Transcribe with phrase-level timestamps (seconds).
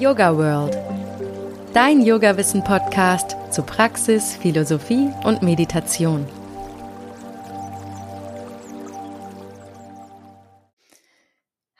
[0.00, 0.78] Yoga World.
[1.74, 6.26] Dein Yoga-Wissen-Podcast zu Praxis, Philosophie und Meditation.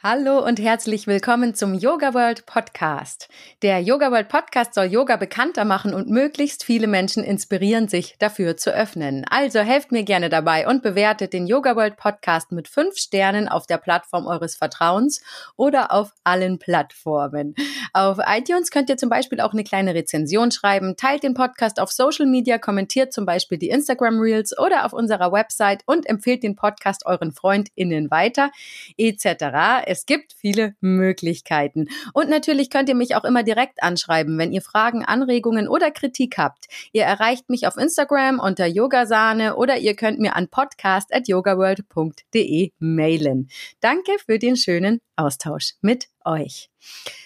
[0.02, 3.28] Hallo und herzlich willkommen zum Yoga World Podcast.
[3.60, 8.56] Der Yoga World Podcast soll Yoga bekannter machen und möglichst viele Menschen inspirieren, sich dafür
[8.56, 9.26] zu öffnen.
[9.28, 13.66] Also helft mir gerne dabei und bewertet den Yoga World Podcast mit fünf Sternen auf
[13.66, 15.22] der Plattform eures Vertrauens
[15.58, 17.54] oder auf allen Plattformen.
[17.92, 21.92] Auf iTunes könnt ihr zum Beispiel auch eine kleine Rezension schreiben, teilt den Podcast auf
[21.92, 26.56] Social Media, kommentiert zum Beispiel die Instagram Reels oder auf unserer Website und empfehlt den
[26.56, 28.50] Podcast euren FreundInnen weiter,
[28.96, 31.88] etc es gibt viele Möglichkeiten.
[32.14, 36.38] Und natürlich könnt ihr mich auch immer direkt anschreiben, wenn ihr Fragen, Anregungen oder Kritik
[36.38, 36.68] habt.
[36.92, 43.50] Ihr erreicht mich auf Instagram unter Yogasahne oder ihr könnt mir an podcast.yogaworld.de mailen.
[43.80, 46.70] Danke für den schönen Austausch mit euch.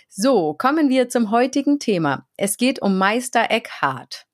[0.08, 2.26] So, kommen wir zum heutigen Thema.
[2.38, 4.24] Es geht um Meister Eckhart.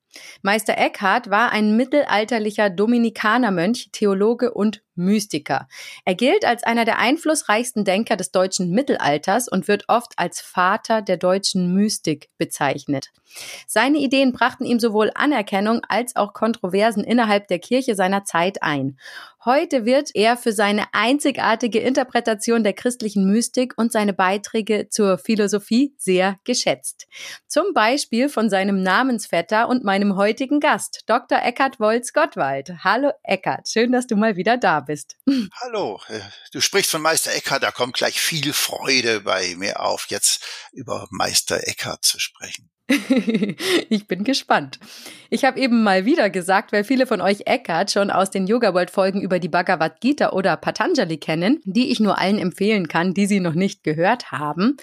[0.41, 5.67] Meister Eckhart war ein mittelalterlicher Dominikanermönch, Theologe und Mystiker.
[6.05, 11.01] Er gilt als einer der einflussreichsten Denker des deutschen Mittelalters und wird oft als Vater
[11.01, 13.11] der deutschen Mystik bezeichnet.
[13.67, 18.97] Seine Ideen brachten ihm sowohl Anerkennung als auch Kontroversen innerhalb der Kirche seiner Zeit ein.
[19.43, 25.95] Heute wird er für seine einzigartige Interpretation der christlichen Mystik und seine Beiträge zur Philosophie
[25.97, 27.07] sehr geschätzt.
[27.47, 31.39] Zum Beispiel von seinem Namensvetter und meinem heutigen Gast, Dr.
[31.41, 32.83] Eckhard Wolz-Gottwald.
[32.83, 35.17] Hallo Eckhard, schön, dass du mal wieder da bist.
[35.61, 36.19] Hallo, äh,
[36.51, 41.07] du sprichst von Meister Eckhart, da kommt gleich viel Freude bei mir auf, jetzt über
[41.11, 42.69] Meister Eckhart zu sprechen.
[43.89, 44.79] ich bin gespannt.
[45.29, 48.73] Ich habe eben mal wieder gesagt, weil viele von euch Eckhart schon aus den Yoga
[48.73, 53.13] World Folgen über die Bhagavad Gita oder Patanjali kennen, die ich nur allen empfehlen kann,
[53.13, 54.77] die sie noch nicht gehört haben.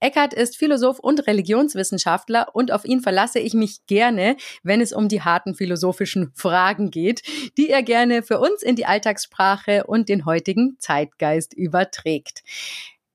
[0.00, 5.08] Eckhart ist Philosoph und Religionswissenschaftler und auf ihn verlasse ich mich gerne, wenn es um
[5.08, 7.22] die harten philosophischen Fragen geht,
[7.56, 12.42] die er gerne für uns in die Alltagssprache und den heutigen Zeitgeist überträgt.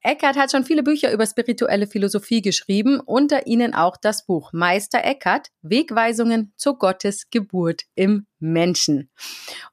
[0.07, 5.03] Eckhart hat schon viele Bücher über spirituelle Philosophie geschrieben, unter ihnen auch das Buch Meister
[5.03, 9.09] Eckhart, Wegweisungen zur Gottes Geburt im Menschen.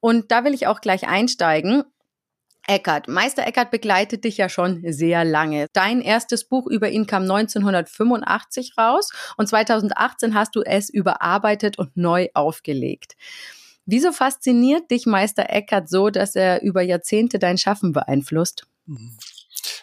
[0.00, 1.84] Und da will ich auch gleich einsteigen.
[2.66, 3.06] Eckert.
[3.06, 5.68] Meister Eckert begleitet dich ja schon sehr lange.
[5.72, 11.96] Dein erstes Buch über ihn kam 1985 raus und 2018 hast du es überarbeitet und
[11.96, 13.14] neu aufgelegt.
[13.86, 18.66] Wieso fasziniert dich Meister Eckert so, dass er über Jahrzehnte dein Schaffen beeinflusst?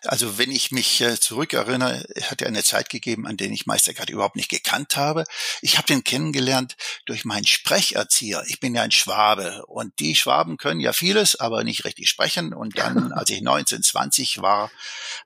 [0.04, 3.94] Also wenn ich mich äh, zurückerinnere, hat er eine Zeit gegeben, an der ich Meister
[3.94, 5.26] gerade überhaupt nicht gekannt habe.
[5.62, 6.76] Ich habe den kennengelernt
[7.06, 8.44] durch meinen Sprecherzieher.
[8.48, 12.54] Ich bin ja ein Schwabe und die Schwaben können ja vieles, aber nicht richtig sprechen.
[12.54, 14.72] Und dann, als ich 1920 war,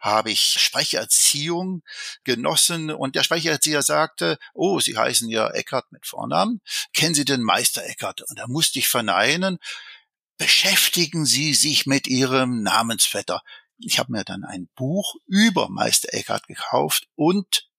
[0.01, 1.81] habe ich Sprecherziehung
[2.25, 6.61] genossen und der Sprecherzieher sagte, oh, Sie heißen ja Eckert mit Vornamen.
[6.93, 8.23] Kennen Sie den Meister Eckert?
[8.23, 9.57] Und da musste ich verneinen,
[10.37, 13.41] beschäftigen Sie sich mit Ihrem Namensvetter
[13.77, 17.69] ich habe mir dann ein Buch über Meister Eckhart gekauft und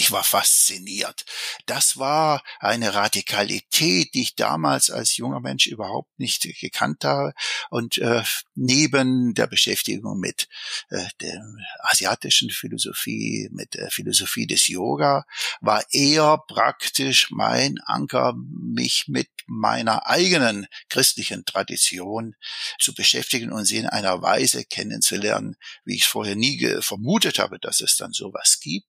[0.00, 1.24] ich war fasziniert.
[1.66, 7.34] Das war eine Radikalität, die ich damals als junger Mensch überhaupt nicht gekannt habe.
[7.68, 8.22] Und äh,
[8.54, 10.48] neben der Beschäftigung mit
[10.90, 11.42] äh, der
[11.80, 15.24] asiatischen Philosophie, mit der Philosophie des Yoga,
[15.60, 22.36] war eher praktisch mein Anker, mich mit meiner eigenen christlichen Tradition
[22.78, 27.80] zu beschäftigen und sie in einer Weise kennenzulernen, wie ich vorher nie vermutet habe, dass
[27.80, 28.86] es dann sowas gibt.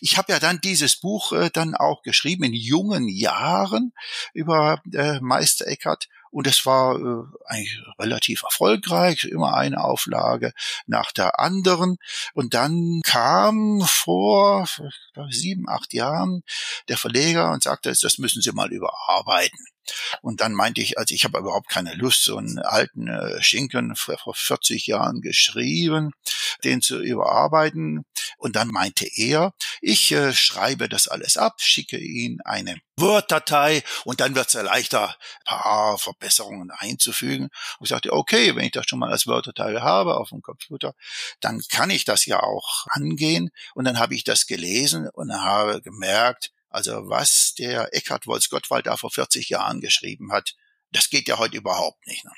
[0.00, 3.92] Ich habe ja dann dieses Buch äh, dann auch geschrieben in jungen Jahren
[4.32, 10.52] über äh, Meister Eckhart und es war äh, eigentlich relativ erfolgreich, immer eine Auflage
[10.86, 11.96] nach der anderen.
[12.34, 14.66] Und dann kam vor
[15.30, 16.42] sieben, acht Jahren
[16.88, 19.64] der Verleger und sagte, das müssen Sie mal überarbeiten.
[20.22, 23.94] Und dann meinte ich, also ich habe überhaupt keine Lust, so einen alten äh, Schinken
[23.96, 26.12] vor 40 Jahren geschrieben,
[26.64, 28.04] den zu überarbeiten.
[28.36, 34.20] Und dann meinte er, ich äh, schreibe das alles ab, schicke Ihnen eine Word-Datei und
[34.20, 37.44] dann wird es ja leichter, ein paar Verbesserungen einzufügen.
[37.78, 40.94] Und ich sagte, okay, wenn ich das schon mal als Word-Datei habe auf dem Computer,
[41.40, 43.50] dann kann ich das ja auch angehen.
[43.74, 48.96] Und dann habe ich das gelesen und habe gemerkt, also was der Eckhard Wolz-Gottwald da
[48.96, 50.54] vor 40 Jahren geschrieben hat,
[50.92, 52.24] das geht ja heute überhaupt nicht.
[52.24, 52.32] Ne?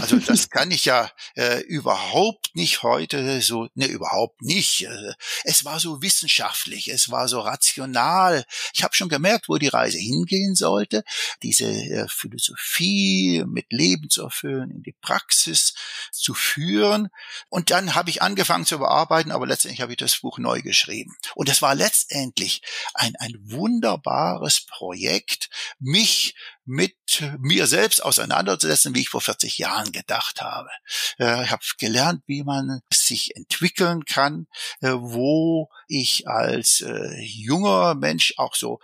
[0.00, 4.82] Also das kann ich ja äh, überhaupt nicht heute so, ne, überhaupt nicht.
[4.82, 5.12] Äh,
[5.44, 8.44] es war so wissenschaftlich, es war so rational.
[8.74, 11.04] Ich habe schon gemerkt, wo die Reise hingehen sollte,
[11.42, 15.74] diese äh, Philosophie mit Leben zu erfüllen, in die Praxis
[16.12, 17.08] zu führen.
[17.48, 21.16] Und dann habe ich angefangen zu bearbeiten, aber letztendlich habe ich das Buch neu geschrieben.
[21.34, 22.62] Und es war letztendlich
[22.92, 25.48] ein, ein wunderbares Projekt,
[25.78, 30.70] mich mit mir selbst auseinanderzusetzen, wie ich vor 40 Jahren gedacht habe.
[31.18, 34.46] Äh, ich habe gelernt, wie man sich entwickeln kann,
[34.80, 38.80] äh, wo ich als äh, junger Mensch auch so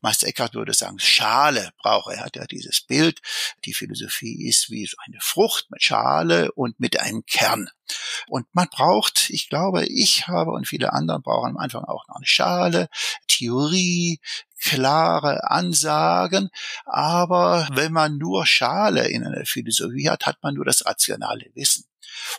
[0.00, 2.14] Meister Eckhart würde sagen, Schale brauche.
[2.14, 3.20] Er hat ja dieses Bild.
[3.64, 7.68] Die Philosophie ist wie eine Frucht mit Schale und mit einem Kern.
[8.28, 12.16] Und man braucht, ich glaube, ich habe und viele anderen brauchen am Anfang auch noch
[12.16, 12.88] eine Schale,
[13.28, 14.20] Theorie,
[14.62, 16.50] klare Ansagen,
[16.84, 21.84] aber wenn man nur Schale in einer Philosophie hat, hat man nur das rationale Wissen.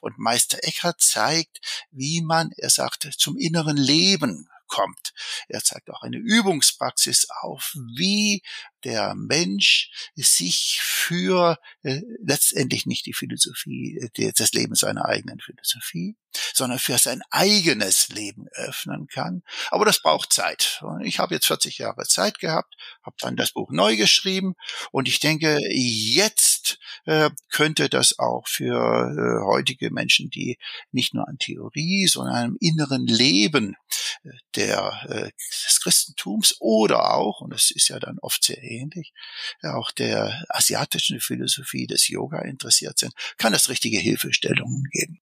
[0.01, 1.59] Und Meister Eckhart zeigt,
[1.91, 5.13] wie man, er sagt, zum inneren Leben kommt.
[5.47, 8.41] Er zeigt auch eine Übungspraxis auf, wie
[8.83, 16.15] der Mensch sich für äh, letztendlich nicht die Philosophie, äh, das Leben seiner eigenen Philosophie,
[16.53, 19.43] sondern für sein eigenes Leben öffnen kann.
[19.69, 20.83] Aber das braucht Zeit.
[21.03, 24.55] Ich habe jetzt 40 Jahre Zeit gehabt, habe dann das Buch neu geschrieben
[24.91, 30.57] und ich denke, jetzt äh, könnte das auch für äh, heutige Menschen, die
[30.91, 33.75] nicht nur an Theorie, sondern einem inneren Leben
[34.23, 35.31] äh, der, äh,
[35.65, 39.13] des Christentums oder auch, und das ist ja dann oft sehr ähnlich,
[39.61, 45.19] auch der asiatischen Philosophie des Yoga interessiert sind, kann es richtige Hilfestellungen geben.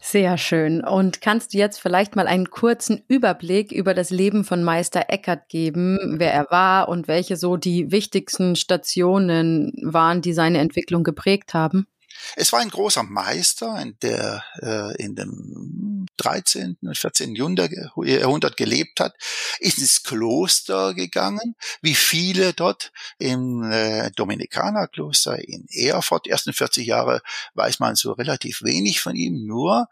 [0.00, 0.84] Sehr schön.
[0.84, 5.48] Und kannst du jetzt vielleicht mal einen kurzen Überblick über das Leben von Meister Eckert
[5.48, 11.54] geben, wer er war und welche so die wichtigsten Stationen waren, die seine Entwicklung geprägt
[11.54, 11.86] haben?
[12.36, 16.78] Es war ein großer Meister, der äh, in dem 13.
[16.82, 17.34] und 14.
[17.34, 19.14] Jahrhundert gelebt hat,
[19.58, 26.26] ist ins Kloster gegangen, wie viele dort im äh, Dominikanerkloster in Erfurt.
[26.26, 27.20] Die ersten 40 Jahre
[27.54, 29.88] weiß man so relativ wenig von ihm, nur,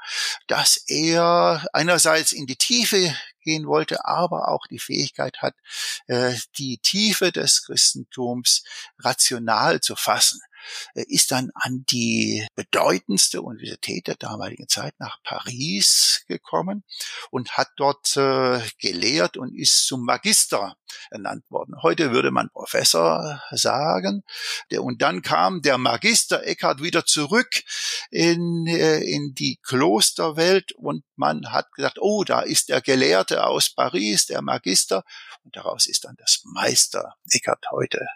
[0.47, 5.55] dass er einerseits in die Tiefe gehen wollte, aber auch die Fähigkeit hat,
[6.07, 8.65] äh, die Tiefe des Christentums
[8.99, 10.41] rational zu fassen.
[10.95, 16.85] Äh, ist dann an die bedeutendste Universität der damaligen Zeit nach Paris gekommen
[17.31, 20.77] und hat dort äh, gelehrt und ist zum Magister
[21.11, 21.83] ernannt worden.
[21.83, 24.23] Heute würde man Professor sagen.
[24.79, 27.63] Und dann kam der Magister Eckhart wieder zurück
[28.11, 33.71] in, äh, in die Klosterwelt und man hat gesagt, oh, da ist der Gelehrte aus
[33.71, 35.05] Paris, der Magister.
[35.45, 38.07] Und daraus ist dann das Meister Eckhart heute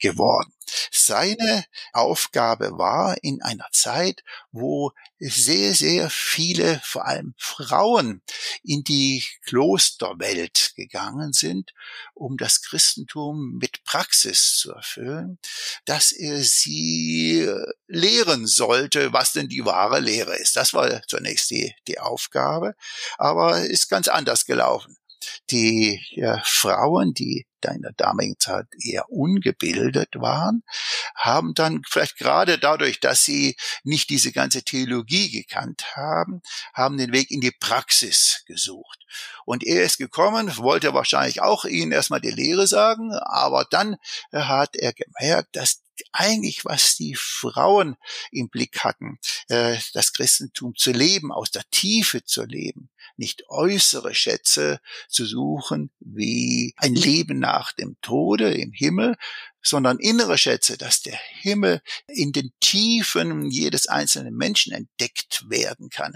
[0.00, 0.52] geworden.
[0.90, 8.22] Seine Aufgabe war in einer Zeit, wo sehr, sehr viele, vor allem Frauen,
[8.62, 11.72] in die Klosterwelt gegangen sind,
[12.14, 15.38] um das Christentum mit Praxis zu erfüllen,
[15.84, 17.48] dass er sie
[17.86, 20.56] lehren sollte, was denn die wahre Lehre ist.
[20.56, 22.74] Das war zunächst die, die Aufgabe,
[23.18, 24.96] aber ist ganz anders gelaufen
[25.50, 30.62] die ja, Frauen, die da in der damaligen Zeit eher ungebildet waren,
[31.14, 36.42] haben dann vielleicht gerade dadurch, dass sie nicht diese ganze Theologie gekannt haben,
[36.74, 39.06] haben den Weg in die Praxis gesucht.
[39.44, 43.96] Und er ist gekommen, wollte wahrscheinlich auch ihnen erstmal die Lehre sagen, aber dann
[44.32, 47.96] hat er gemerkt, dass eigentlich, was die Frauen
[48.30, 54.14] im Blick hatten, äh, das Christentum zu leben, aus der Tiefe zu leben, nicht äußere
[54.14, 59.16] Schätze zu suchen, wie ein Leben nach dem Tode im Himmel,
[59.62, 66.14] sondern innere Schätze, dass der Himmel in den Tiefen jedes einzelnen Menschen entdeckt werden kann.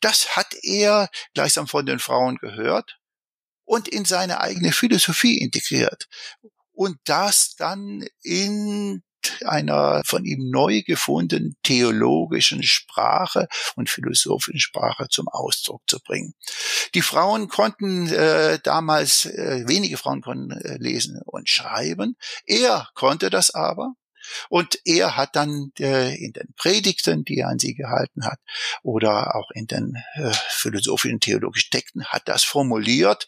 [0.00, 2.98] Das hat er gleichsam von den Frauen gehört
[3.64, 6.08] und in seine eigene Philosophie integriert
[6.72, 9.02] und das dann in
[9.44, 16.34] einer von ihm neu gefundenen theologischen Sprache und philosophischen Sprache zum Ausdruck zu bringen.
[16.94, 22.16] Die Frauen konnten äh, damals, äh, wenige Frauen konnten äh, lesen und schreiben.
[22.46, 23.94] Er konnte das aber.
[24.48, 28.40] Und er hat dann äh, in den Predigten, die er an sie gehalten hat,
[28.82, 33.26] oder auch in den äh, philosophischen, theologischen Texten, hat das formuliert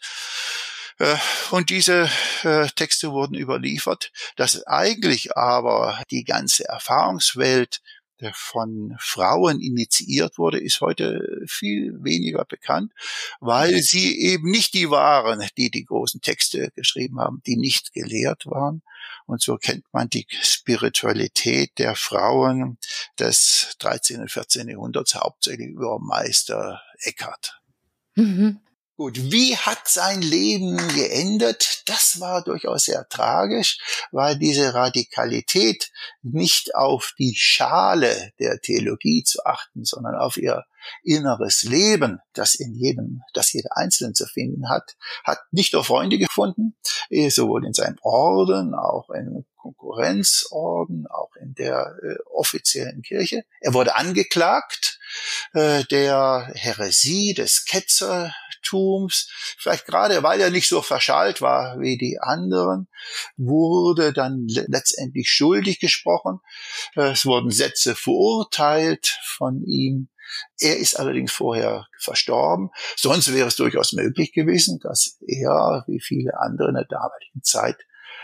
[1.51, 2.09] und diese
[2.43, 7.81] äh, Texte wurden überliefert, dass eigentlich aber die ganze Erfahrungswelt
[8.19, 12.91] der von Frauen initiiert wurde, ist heute viel weniger bekannt,
[13.39, 18.45] weil sie eben nicht die waren, die die großen Texte geschrieben haben, die nicht gelehrt
[18.45, 18.81] waren.
[19.25, 22.77] Und so kennt man die Spiritualität der Frauen
[23.17, 24.21] des 13.
[24.21, 24.67] und 14.
[24.67, 27.61] Jahrhunderts hauptsächlich über Meister Eckhart.
[28.15, 28.59] Mhm.
[28.99, 31.83] Gut, wie hat sein Leben geendet?
[31.85, 33.77] Das war durchaus sehr tragisch,
[34.11, 35.89] weil diese Radikalität
[36.21, 40.65] nicht auf die Schale der Theologie zu achten, sondern auf ihr
[41.03, 46.17] inneres Leben, das in jedem, das jeder Einzelne zu finden hat, hat nicht nur Freunde
[46.17, 46.75] gefunden,
[47.09, 53.43] eh, sowohl in seinem Orden, auch in Konkurrenzorden, auch in der äh, offiziellen Kirche.
[53.59, 54.99] Er wurde angeklagt
[55.53, 61.97] äh, der Häresie, des Ketzer, Christentums, vielleicht gerade weil er nicht so verschallt war wie
[61.97, 62.87] die anderen,
[63.37, 66.39] wurde dann letztendlich schuldig gesprochen.
[66.95, 70.09] Es wurden Sätze verurteilt von ihm.
[70.59, 72.69] Er ist allerdings vorher verstorben.
[72.95, 77.77] Sonst wäre es durchaus möglich gewesen, dass er, wie viele andere in der damaligen Zeit,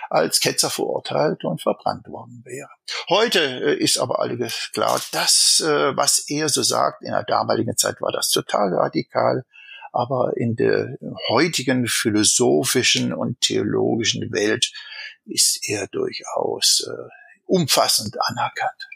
[0.10, 2.70] als Ketzer verurteilt und verbrannt worden wäre.
[3.10, 7.76] Heute äh, ist aber alles klar, das, äh, was er so sagt, in der damaligen
[7.76, 9.44] Zeit war das total radikal
[9.96, 10.98] aber in der
[11.30, 14.74] heutigen philosophischen und theologischen Welt
[15.24, 17.10] ist er durchaus äh,
[17.46, 18.90] umfassend anerkannt.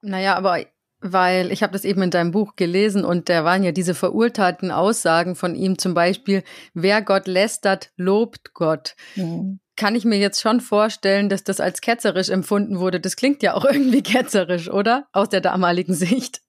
[0.00, 0.64] Naja, aber
[1.04, 4.70] weil ich habe das eben in deinem Buch gelesen und da waren ja diese verurteilten
[4.70, 6.42] Aussagen von ihm zum Beispiel,
[6.72, 8.96] wer Gott lästert, lobt Gott.
[9.14, 9.60] Mhm.
[9.76, 13.00] Kann ich mir jetzt schon vorstellen, dass das als ketzerisch empfunden wurde.
[13.00, 15.06] Das klingt ja auch irgendwie ketzerisch, oder?
[15.12, 16.40] Aus der damaligen Sicht.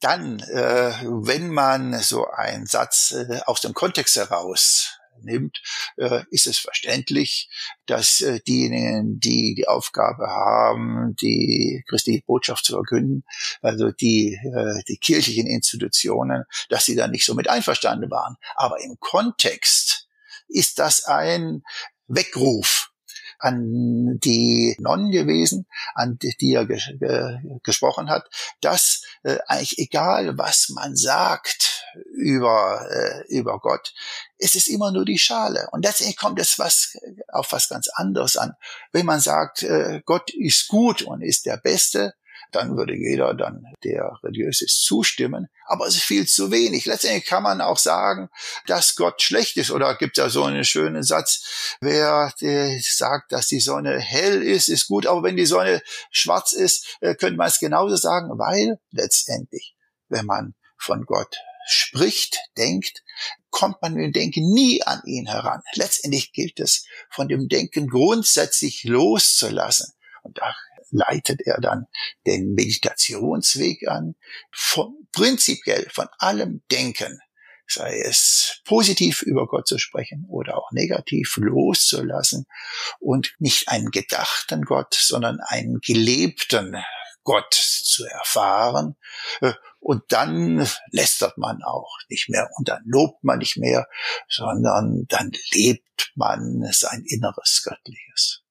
[0.00, 5.62] Dann, äh, wenn man so einen Satz äh, aus dem Kontext heraus nimmt,
[5.96, 7.48] äh, ist es verständlich,
[7.86, 13.24] dass äh, diejenigen, die die Aufgabe haben, die christliche Botschaft zu verkünden,
[13.62, 18.36] also die, äh, die kirchlichen Institutionen, dass sie da nicht so mit einverstanden waren.
[18.54, 20.08] Aber im Kontext
[20.48, 21.62] ist das ein
[22.08, 22.90] Weckruf
[23.38, 26.90] an die Nonnen gewesen, an die er ges
[27.62, 28.28] gesprochen hat,
[28.60, 29.02] dass
[29.46, 31.69] eigentlich egal, was man sagt
[32.12, 33.92] über, äh, über Gott,
[34.38, 35.68] es ist immer nur die Schale.
[35.72, 36.96] Und letztendlich kommt es was,
[37.28, 38.54] auf was ganz anderes an.
[38.92, 42.14] Wenn man sagt, äh, Gott ist gut und ist der Beste,
[42.52, 45.48] dann würde jeder dann, der religiös ist, zustimmen.
[45.66, 46.84] Aber es ist viel zu wenig.
[46.86, 48.28] Letztendlich kann man auch sagen,
[48.66, 49.70] dass Gott schlecht ist.
[49.70, 52.32] Oder gibt ja so einen schönen Satz, wer
[52.80, 55.06] sagt, dass die Sonne hell ist, ist gut.
[55.06, 59.76] Aber wenn die Sonne schwarz ist, äh, könnte man es genauso sagen, weil letztendlich,
[60.08, 61.36] wenn man von Gott
[61.72, 63.02] spricht, denkt,
[63.50, 65.62] kommt man mit dem Denken nie an ihn heran.
[65.74, 69.92] Letztendlich gilt es, von dem Denken grundsätzlich loszulassen.
[70.22, 70.54] Und da
[70.90, 71.86] leitet er dann
[72.26, 74.14] den Meditationsweg an,
[74.52, 77.18] von, prinzipiell von allem Denken,
[77.66, 82.46] sei es positiv über Gott zu sprechen oder auch negativ loszulassen
[82.98, 86.76] und nicht einen gedachten Gott, sondern einen gelebten
[87.22, 88.96] Gott zu erfahren.
[89.80, 93.88] Und dann lästert man auch nicht mehr und dann lobt man nicht mehr,
[94.28, 98.42] sondern dann lebt man sein inneres Göttliches.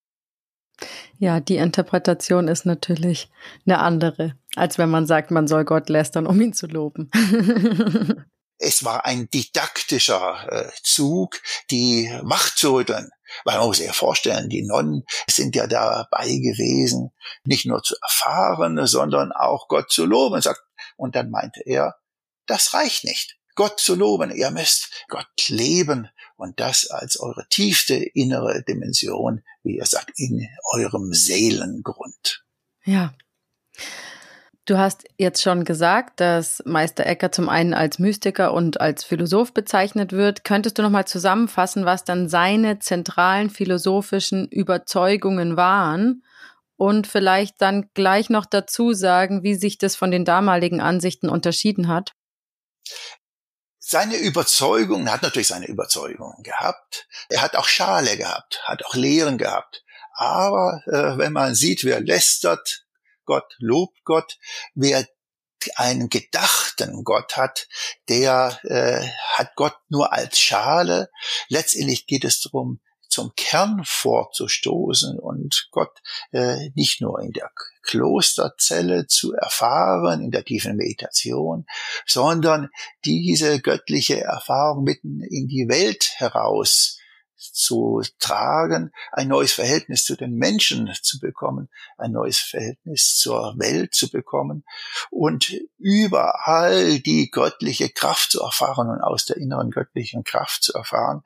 [1.17, 3.29] Ja, die Interpretation ist natürlich
[3.65, 7.11] eine andere, als wenn man sagt, man soll Gott lästern, um ihn zu loben.
[8.57, 13.09] es war ein didaktischer äh, Zug, die Macht zu rütteln.
[13.45, 17.11] Weil man muss sich ja vorstellen, die Nonnen sind ja dabei gewesen,
[17.43, 20.35] nicht nur zu erfahren, sondern auch Gott zu loben.
[20.35, 20.43] Und
[21.15, 21.95] dann meinte er,
[22.45, 23.37] das reicht nicht.
[23.55, 29.77] Gott zu loben, ihr müsst Gott leben und das als eure tiefste innere Dimension, wie
[29.77, 32.45] er sagt, in eurem Seelengrund.
[32.85, 33.13] Ja.
[34.65, 39.53] Du hast jetzt schon gesagt, dass Meister Ecker zum einen als Mystiker und als Philosoph
[39.53, 40.43] bezeichnet wird.
[40.43, 46.23] Könntest du noch mal zusammenfassen, was dann seine zentralen philosophischen Überzeugungen waren
[46.79, 51.87] und vielleicht dann gleich noch dazu sagen, wie sich das von den damaligen Ansichten unterschieden
[51.87, 52.13] hat?
[53.89, 57.07] seine Überzeugungen, hat natürlich seine Überzeugungen gehabt.
[57.27, 59.83] Er hat auch Schale gehabt, hat auch Lehren gehabt.
[60.13, 62.85] Aber äh, wenn man sieht, wer lästert
[63.25, 64.37] Gott, lobt Gott,
[64.75, 65.07] wer
[65.75, 67.67] einen gedachten Gott hat,
[68.09, 71.09] der äh, hat Gott nur als Schale.
[71.47, 76.01] Letztendlich geht es darum, zum Kern vorzustoßen und Gott
[76.31, 77.51] äh, nicht nur in der
[77.83, 81.65] Klosterzelle zu erfahren, in der tiefen Meditation,
[82.05, 82.69] sondern
[83.03, 86.99] diese göttliche Erfahrung mitten in die Welt heraus
[87.39, 93.95] zu tragen, ein neues Verhältnis zu den Menschen zu bekommen, ein neues Verhältnis zur Welt
[93.95, 94.65] zu bekommen
[95.09, 101.23] und überall die göttliche Kraft zu erfahren und aus der inneren göttlichen Kraft zu erfahren.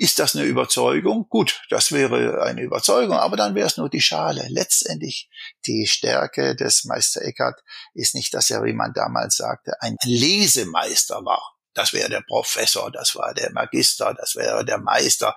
[0.00, 1.26] Ist das eine Überzeugung?
[1.28, 4.46] Gut, das wäre eine Überzeugung, aber dann wäre es nur die Schale.
[4.48, 5.28] Letztendlich
[5.66, 7.60] die Stärke des Meister Eckhart
[7.94, 11.56] ist nicht, dass er, wie man damals sagte, ein Lesemeister war.
[11.74, 15.34] Das wäre der Professor, das war der Magister, das wäre der Meister,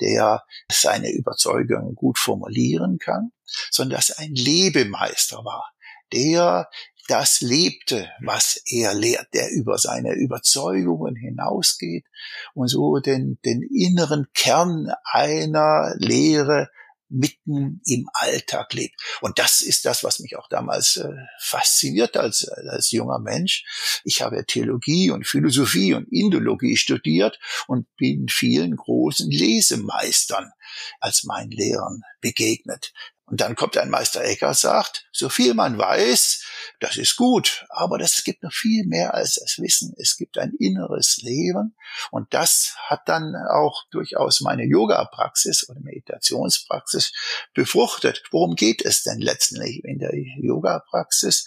[0.00, 3.30] der seine Überzeugungen gut formulieren kann,
[3.70, 5.70] sondern dass er ein Lebemeister war,
[6.12, 6.68] der
[7.10, 12.04] das lebte, was er lehrt, der über seine Überzeugungen hinausgeht
[12.54, 16.70] und so den, den inneren Kern einer Lehre
[17.08, 18.94] mitten im Alltag lebt.
[19.20, 21.08] Und das ist das, was mich auch damals äh,
[21.40, 23.64] fasziniert als, als junger Mensch.
[24.04, 30.52] Ich habe Theologie und Philosophie und Indologie studiert und bin vielen großen Lesemeistern
[31.00, 32.92] als meinen Lehrern begegnet.
[33.30, 36.44] Und dann kommt ein Meister Ecker, sagt, so viel man weiß,
[36.80, 39.94] das ist gut, aber das gibt noch viel mehr als das Wissen.
[39.98, 41.76] Es gibt ein inneres Leben
[42.10, 47.12] und das hat dann auch durchaus meine Yoga-Praxis oder Meditationspraxis
[47.54, 48.22] befruchtet.
[48.30, 51.46] Worum geht es denn letztendlich in der Yoga-Praxis?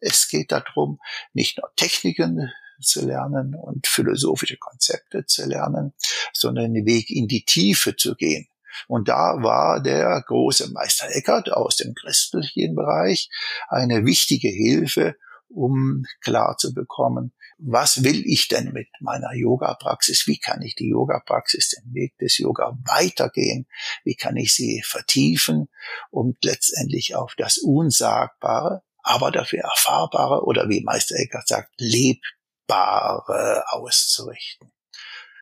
[0.00, 0.98] Es geht darum,
[1.32, 5.94] nicht nur Techniken zu lernen und philosophische Konzepte zu lernen,
[6.32, 8.48] sondern den Weg in die Tiefe zu gehen.
[8.86, 13.30] Und da war der große Meister Eckert aus dem christlichen Bereich
[13.68, 15.16] eine wichtige Hilfe,
[15.48, 20.26] um klar zu bekommen, was will ich denn mit meiner Yoga-Praxis?
[20.26, 23.66] Wie kann ich die Yoga-Praxis, den Weg des Yoga weitergehen?
[24.04, 25.68] Wie kann ich sie vertiefen
[26.10, 34.70] und letztendlich auf das Unsagbare, aber dafür Erfahrbare oder wie Meister Eckert sagt, lebbare auszurichten?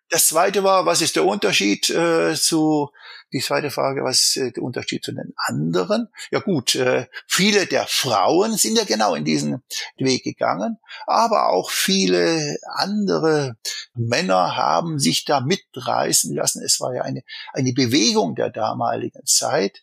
[0.08, 2.90] Das zweite war, was ist der Unterschied äh, zu,
[3.32, 6.08] die zweite Frage, was ist äh, der Unterschied zu den anderen?
[6.30, 9.64] Ja gut, äh, viele der Frauen sind ja genau in diesen
[9.96, 13.56] Weg gegangen, aber auch viele andere
[13.94, 16.62] Männer haben sich da mitreißen lassen.
[16.62, 17.22] Es war ja eine,
[17.52, 19.82] eine Bewegung der damaligen Zeit,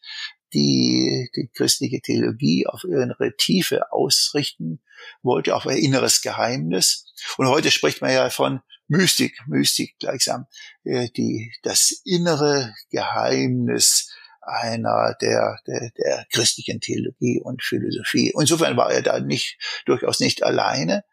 [0.54, 4.82] die die christliche Theologie auf ihre Tiefe ausrichten
[5.22, 7.06] wollte, auf ihr inneres Geheimnis.
[7.38, 8.62] Und heute spricht man ja von
[8.94, 10.46] Mystik, Mystik gleichsam,
[10.84, 18.34] äh, die, das innere Geheimnis einer der, der, der christlichen Theologie und Philosophie.
[18.40, 21.04] Insofern war er da nicht, durchaus nicht alleine.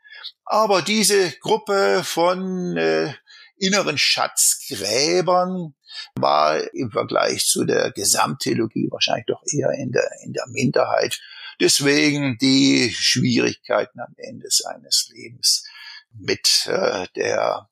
[0.44, 3.14] Aber diese Gruppe von äh,
[3.56, 5.74] inneren Schatzgräbern
[6.16, 11.18] war im Vergleich zu der Gesamttheologie wahrscheinlich doch eher in der, in der Minderheit.
[11.60, 15.64] Deswegen die Schwierigkeiten am Ende seines Lebens
[16.12, 17.69] mit äh, der,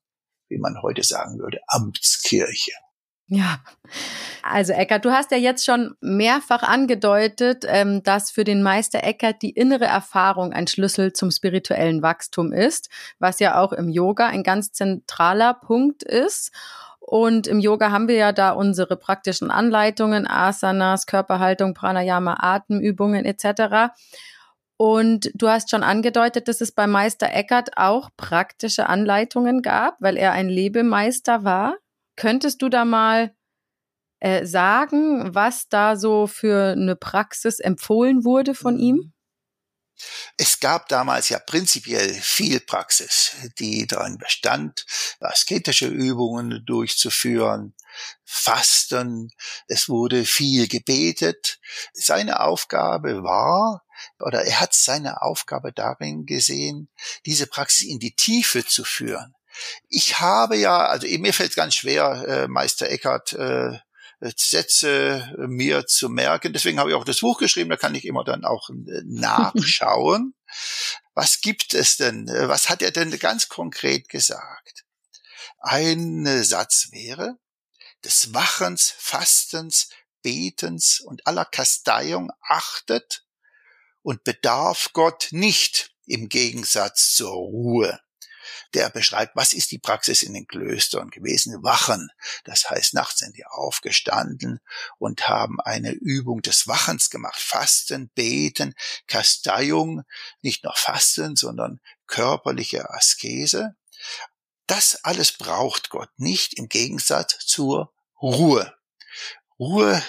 [0.49, 2.73] wie man heute sagen würde, Amtskirche.
[3.31, 3.61] Ja,
[4.43, 9.43] also Eckert, du hast ja jetzt schon mehrfach angedeutet, ähm, dass für den Meister Eckert
[9.43, 14.43] die innere Erfahrung ein Schlüssel zum spirituellen Wachstum ist, was ja auch im Yoga ein
[14.43, 16.53] ganz zentraler Punkt ist.
[17.01, 23.93] Und im Yoga haben wir ja da unsere praktischen Anleitungen, Asanas, Körperhaltung, Pranayama, Atemübungen etc.
[24.79, 30.17] Und du hast schon angedeutet, dass es bei Meister Eckert auch praktische Anleitungen gab, weil
[30.17, 31.77] er ein Lebemeister war.
[32.17, 33.35] Könntest du da mal
[34.21, 38.97] äh, sagen, was da so für eine Praxis empfohlen wurde von ihm?
[38.97, 39.13] Mhm.
[40.37, 44.87] Es gab damals ja prinzipiell viel Praxis, die darin bestand,
[45.19, 47.75] asketische Übungen durchzuführen,
[48.25, 49.33] Fasten,
[49.67, 51.59] es wurde viel gebetet.
[51.93, 53.83] Seine Aufgabe war,
[54.21, 56.89] oder er hat seine Aufgabe darin gesehen,
[57.27, 59.35] diese Praxis in die Tiefe zu führen.
[59.89, 63.79] Ich habe ja, also mir fällt ganz schwer, äh, Meister Eckhart äh,
[64.21, 66.53] Sätze mir zu merken.
[66.53, 70.35] Deswegen habe ich auch das Buch geschrieben, da kann ich immer dann auch äh, nachschauen.
[71.15, 72.29] Was gibt es denn?
[72.29, 74.85] Äh, was hat er denn ganz konkret gesagt?
[75.59, 77.37] Ein Satz wäre,
[78.05, 79.89] des Wachens, Fastens,
[80.23, 83.25] Betens und aller Kasteiung achtet
[84.03, 88.01] und bedarf Gott nicht im Gegensatz zur Ruhe
[88.75, 91.63] der beschreibt, was ist die Praxis in den Klöstern gewesen?
[91.63, 92.11] Wachen.
[92.45, 94.61] Das heißt, nachts sind die aufgestanden
[94.99, 97.41] und haben eine Übung des Wachens gemacht.
[97.41, 98.75] Fasten, Beten,
[99.07, 100.03] Kasteiung,
[100.43, 103.75] nicht nur Fasten, sondern körperliche Askese.
[104.67, 108.75] Das alles braucht Gott nicht im Gegensatz zur Ruhe.
[109.59, 110.03] Ruhe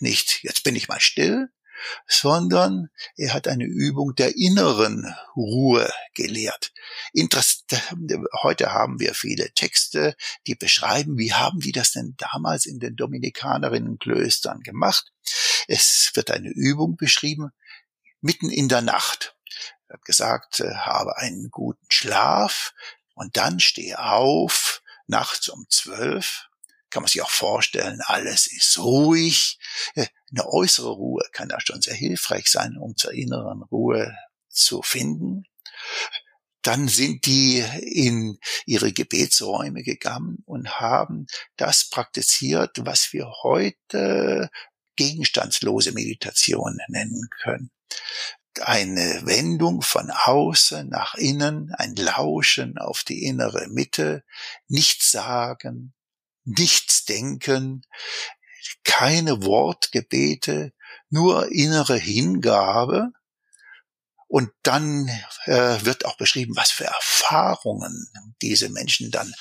[0.00, 1.50] nicht, jetzt bin ich mal still,
[2.06, 6.72] sondern er hat eine Übung der inneren Ruhe gelehrt.
[7.12, 7.64] Interess
[8.42, 10.16] Heute haben wir viele Texte,
[10.46, 15.12] die beschreiben, wie haben die das denn damals in den Dominikanerinnenklöstern gemacht.
[15.68, 17.50] Es wird eine Übung beschrieben,
[18.20, 19.36] mitten in der Nacht.
[19.88, 22.74] Er hat gesagt, äh, habe einen guten Schlaf
[23.14, 26.48] und dann stehe auf, nachts um zwölf,
[26.92, 29.58] kann man sich auch vorstellen, alles ist ruhig.
[29.94, 34.16] Äh, eine äußere Ruhe kann da schon sehr hilfreich sein, um zur inneren Ruhe
[34.48, 35.44] zu finden.
[36.60, 41.26] Dann sind die in ihre Gebetsräume gegangen und haben
[41.56, 44.48] das praktiziert, was wir heute
[44.94, 47.70] gegenstandslose Meditation nennen können.
[48.60, 54.22] Eine Wendung von außen nach innen, ein Lauschen auf die innere Mitte,
[54.68, 55.94] nichts sagen,
[56.44, 57.84] nichts denken,
[58.84, 60.72] keine Wortgebete,
[61.10, 63.12] nur innere Hingabe.
[64.28, 65.10] Und dann
[65.44, 68.08] äh, wird auch beschrieben, was für Erfahrungen
[68.40, 69.34] diese Menschen dann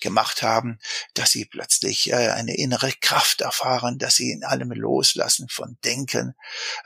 [0.00, 0.78] gemacht haben,
[1.12, 6.34] dass sie plötzlich äh, eine innere Kraft erfahren, dass sie in allem Loslassen von Denken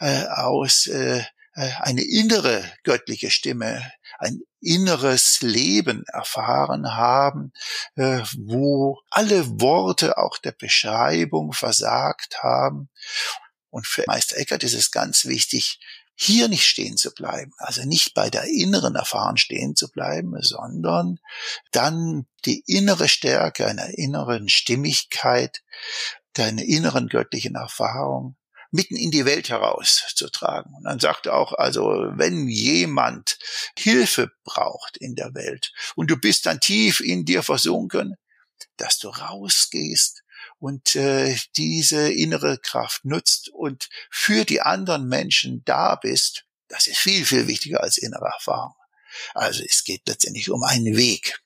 [0.00, 1.22] äh, aus äh,
[1.54, 3.82] eine innere göttliche Stimme
[4.18, 7.52] ein inneres Leben erfahren haben,
[7.96, 12.88] äh, wo alle Worte auch der Beschreibung versagt haben.
[13.70, 15.80] Und für Meister Eckert ist es ganz wichtig,
[16.14, 21.18] hier nicht stehen zu bleiben, also nicht bei der inneren Erfahrung stehen zu bleiben, sondern
[21.72, 25.62] dann die innere Stärke einer inneren Stimmigkeit,
[26.34, 28.36] deiner inneren göttlichen Erfahrung
[28.72, 30.74] mitten in die Welt herauszutragen.
[30.74, 33.38] Und dann sagt er auch, also wenn jemand
[33.78, 38.16] Hilfe braucht in der Welt und du bist dann tief in dir versunken,
[38.78, 40.24] dass du rausgehst
[40.58, 46.98] und äh, diese innere Kraft nutzt und für die anderen Menschen da bist, das ist
[46.98, 48.74] viel, viel wichtiger als innere Erfahrung.
[49.35, 51.40] Also es geht letztendlich um einen Weg.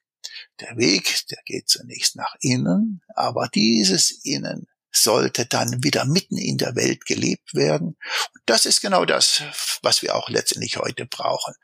[0.61, 6.59] Der Weg, der geht zunächst nach innen, aber dieses Innen sollte dann wieder mitten in
[6.59, 7.97] der Welt gelebt werden.
[8.35, 9.43] Und das ist genau das,
[9.83, 11.55] was wir auch letztendlich heute brauchen.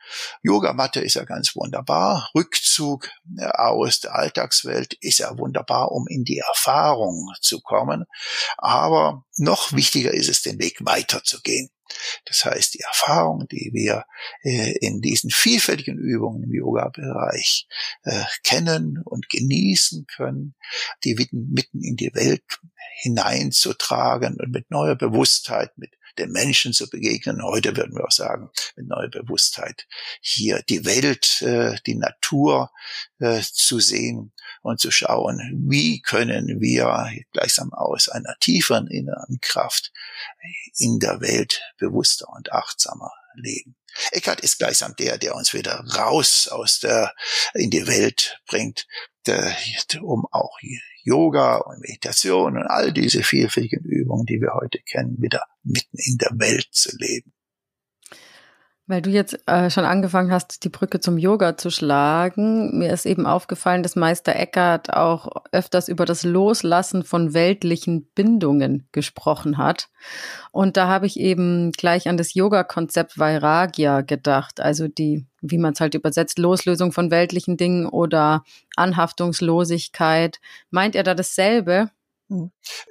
[0.43, 2.31] Yogamatte ist ja ganz wunderbar.
[2.35, 8.05] Rückzug äh, aus der Alltagswelt ist ja wunderbar, um in die Erfahrung zu kommen.
[8.59, 11.71] Aber noch wichtiger ist es, den Weg weiterzugehen.
[12.25, 14.05] Das heißt, die Erfahrung, die wir
[14.43, 17.67] äh, in diesen vielfältigen Übungen im Yoga-Bereich
[18.05, 20.55] äh, kennen und genießen können,
[21.05, 22.43] die mitten in die Welt
[23.01, 27.43] hineinzutragen und mit neuer Bewusstheit, mit den Menschen zu begegnen.
[27.43, 29.87] Heute würden wir auch sagen, mit neuer Bewusstheit
[30.21, 32.71] hier die Welt, äh, die Natur
[33.53, 39.93] zu sehen und zu schauen, wie können wir gleichsam aus einer tieferen inneren Kraft
[40.79, 43.77] in der Welt bewusster und achtsamer leben.
[44.11, 47.15] Eckhart ist gleichsam der, der uns wieder raus aus der,
[47.55, 48.87] in die Welt bringt,
[49.27, 49.55] der,
[50.01, 50.59] um auch
[51.05, 56.19] Yoga und Meditation und all diese vielfältigen Übungen, die wir heute kennen, wieder mitten in
[56.19, 57.33] der Welt zu leben.
[58.93, 63.07] Weil du jetzt äh, schon angefangen hast, die Brücke zum Yoga zu schlagen, mir ist
[63.07, 69.89] eben aufgefallen, dass Meister Eckhart auch öfters über das Loslassen von weltlichen Bindungen gesprochen hat.
[70.51, 75.73] Und da habe ich eben gleich an das Yoga-Konzept Vairagya gedacht, also die, wie man
[75.73, 78.45] es halt übersetzt, Loslösung von weltlichen Dingen oder
[78.77, 80.39] Anhaftungslosigkeit.
[80.69, 81.89] Meint er da dasselbe?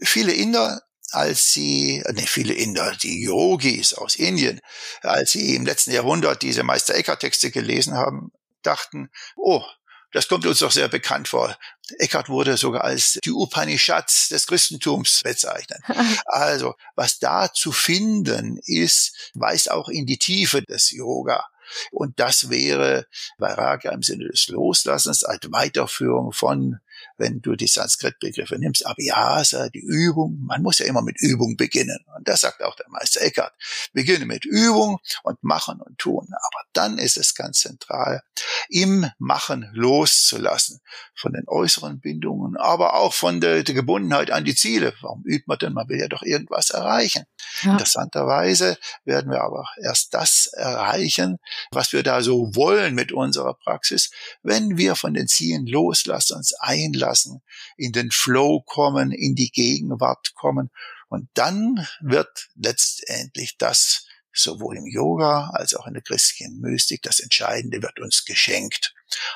[0.02, 0.82] Viele Inder
[1.12, 4.60] als sie, ne, viele Inder, die Yogis aus Indien,
[5.02, 9.64] als sie im letzten Jahrhundert diese Meister Eckhart-Texte gelesen haben, dachten, oh,
[10.12, 11.58] das kommt uns doch sehr bekannt vor.
[11.98, 15.80] Eckhart wurde sogar als die Upanishads des Christentums bezeichnet.
[16.26, 21.46] Also, was da zu finden ist, weist auch in die Tiefe des Yoga.
[21.92, 26.80] Und das wäre Vairagya im Sinne des Loslassens als Weiterführung von
[27.22, 32.00] wenn du die Sanskrit-Begriffe nimmst, Abhyasa, die Übung, man muss ja immer mit Übung beginnen.
[32.18, 33.54] Und das sagt auch der Meister Eckhart.
[33.94, 36.28] Beginne mit Übung und machen und tun.
[36.30, 38.24] Aber dann ist es ganz zentral,
[38.70, 40.80] im Machen loszulassen.
[41.16, 44.94] Von den äußeren Bindungen, aber auch von der, der Gebundenheit an die Ziele.
[45.02, 45.74] Warum übt man denn?
[45.74, 47.26] Man will ja doch irgendwas erreichen.
[47.62, 47.74] Ja.
[47.74, 51.38] Interessanterweise werden wir aber erst das erreichen,
[51.72, 54.10] was wir da so wollen mit unserer Praxis,
[54.42, 57.42] wenn wir von den Zielen loslassen, uns ein lassen,
[57.78, 60.72] in den Flow kommen, in die Gegenwart kommen.
[61.10, 67.20] Und dann wird letztendlich das sowohl im Yoga als auch in der christlichen Mystik, das
[67.20, 68.94] Entscheidende wird uns geschenkt.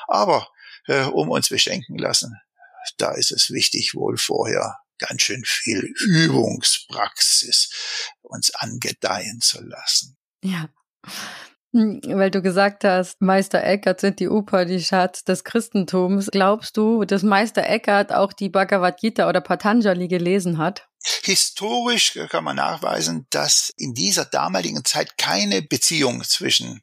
[0.08, 0.48] Aber
[0.86, 2.34] äh, um uns beschenken lassen,
[2.96, 7.70] da ist es wichtig, wohl vorher ganz schön viel Übungspraxis
[8.22, 10.16] uns angedeihen zu lassen.
[10.42, 10.70] Ja.
[11.76, 16.30] Hm, weil du gesagt hast, Meister Eckhart sind die Upanishads des Christentums.
[16.32, 20.88] Glaubst du, dass Meister Eckhart auch die Bhagavad Gita oder Patanjali gelesen hat?
[21.22, 26.80] Historisch kann man nachweisen, dass in dieser damaligen Zeit keine Beziehung zwischen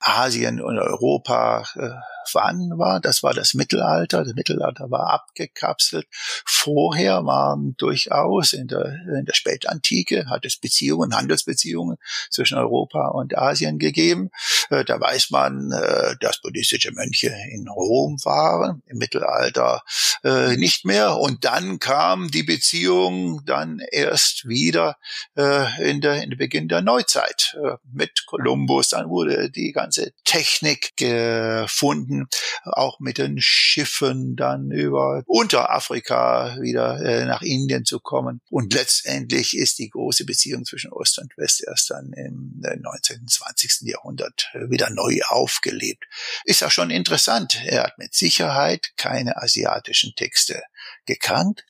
[0.00, 1.90] Asien und Europa äh,
[2.30, 3.00] vorhanden war.
[3.00, 4.24] Das war das Mittelalter.
[4.24, 6.06] Das Mittelalter war abgekapselt.
[6.46, 8.86] Vorher waren durchaus in der,
[9.18, 11.96] in der Spätantike hat es Beziehungen, Handelsbeziehungen
[12.30, 14.30] zwischen Europa und Asien gegeben.
[14.70, 19.82] Äh, da weiß man, äh, dass buddhistische Mönche in Rom waren, im Mittelalter
[20.24, 21.18] äh, nicht mehr.
[21.18, 23.59] Und dann kam die Beziehung dann
[23.90, 24.96] erst wieder
[25.34, 27.56] in der, in der Beginn der Neuzeit
[27.92, 28.88] mit Kolumbus.
[28.88, 32.28] Dann wurde die ganze Technik gefunden
[32.64, 38.40] auch mit den Schiffen dann über Unterafrika wieder äh, nach Indien zu kommen.
[38.50, 43.16] Und letztendlich ist die große Beziehung zwischen Ost und West erst dann im 19.
[43.16, 43.82] Äh, 20.
[43.82, 46.04] Jahrhundert äh, wieder neu aufgelebt.
[46.44, 47.60] Ist auch schon interessant.
[47.64, 50.62] Er hat mit Sicherheit keine asiatischen Texte
[51.06, 51.64] gekannt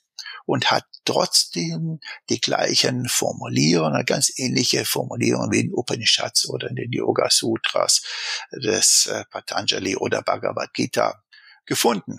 [0.51, 6.91] und hat trotzdem die gleichen Formulierungen, ganz ähnliche Formulierungen wie in Upanishads oder in den
[6.91, 8.03] Yoga Sutras
[8.51, 11.23] des äh, Patanjali oder Bhagavad Gita
[11.67, 12.19] gefunden.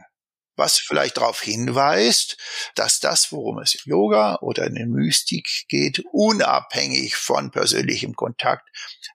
[0.55, 2.37] Was vielleicht darauf hinweist,
[2.75, 8.65] dass das, worum es im Yoga oder in der Mystik geht, unabhängig von persönlichem Kontakt,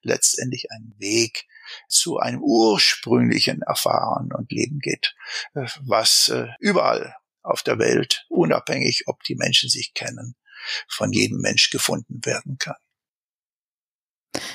[0.02, 1.46] letztendlich ein Weg
[1.88, 5.14] zu einem ursprünglichen Erfahren und Leben geht,
[5.54, 10.34] äh, was äh, überall auf der Welt, unabhängig, ob die Menschen sich kennen,
[10.88, 12.76] von jedem Mensch gefunden werden kann.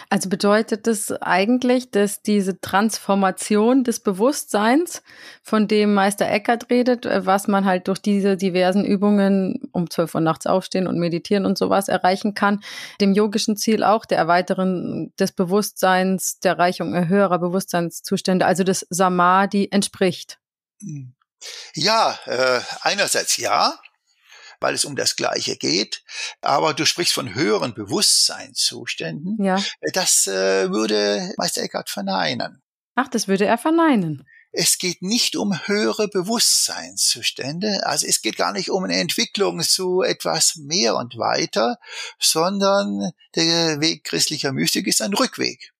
[0.09, 5.01] Also bedeutet das eigentlich, dass diese Transformation des Bewusstseins,
[5.41, 10.15] von dem Meister Eckhart redet, äh, was man halt durch diese diversen Übungen um 12
[10.15, 12.61] Uhr nachts aufstehen und meditieren und sowas erreichen kann,
[12.99, 19.69] dem yogischen Ziel auch der Erweiterung des Bewusstseins, der Erreichung höherer Bewusstseinszustände, also des Samadhi
[19.71, 20.39] entspricht?
[21.73, 23.79] Ja, äh, einerseits ja,
[24.61, 26.03] weil es um das Gleiche geht.
[26.41, 29.43] Aber du sprichst von höheren Bewusstseinszuständen.
[29.43, 29.61] Ja.
[29.93, 32.61] Das äh, würde Meister Eckhart verneinen.
[32.95, 34.27] Ach, das würde er verneinen.
[34.53, 40.01] Es geht nicht um höhere Bewusstseinszustände, also es geht gar nicht um eine Entwicklung zu
[40.01, 41.77] etwas mehr und weiter,
[42.19, 45.71] sondern der Weg christlicher Mystik ist ein Rückweg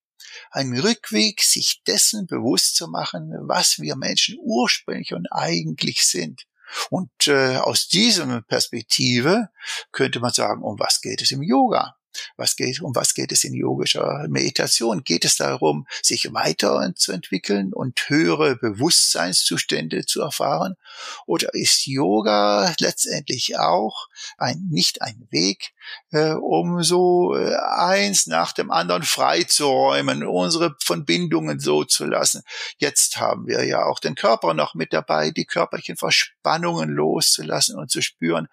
[0.52, 6.46] ein Rückweg, sich dessen bewusst zu machen, was wir Menschen ursprünglich und eigentlich sind.
[6.90, 9.48] Und äh, aus dieser Perspektive
[9.90, 11.96] könnte man sagen, um was geht es im Yoga?
[12.36, 15.04] Was geht, um was geht es in yogischer Meditation?
[15.04, 20.76] Geht es darum, sich weiterzuentwickeln und höhere Bewusstseinszustände zu erfahren?
[21.26, 25.72] Oder ist Yoga letztendlich auch ein, nicht ein Weg,
[26.10, 32.42] äh, um so äh, eins nach dem anderen freizuräumen, unsere Verbindungen so zu lassen?
[32.78, 37.90] Jetzt haben wir ja auch den Körper noch mit dabei, die körperlichen Verspannungen loszulassen und
[37.90, 38.48] zu spüren,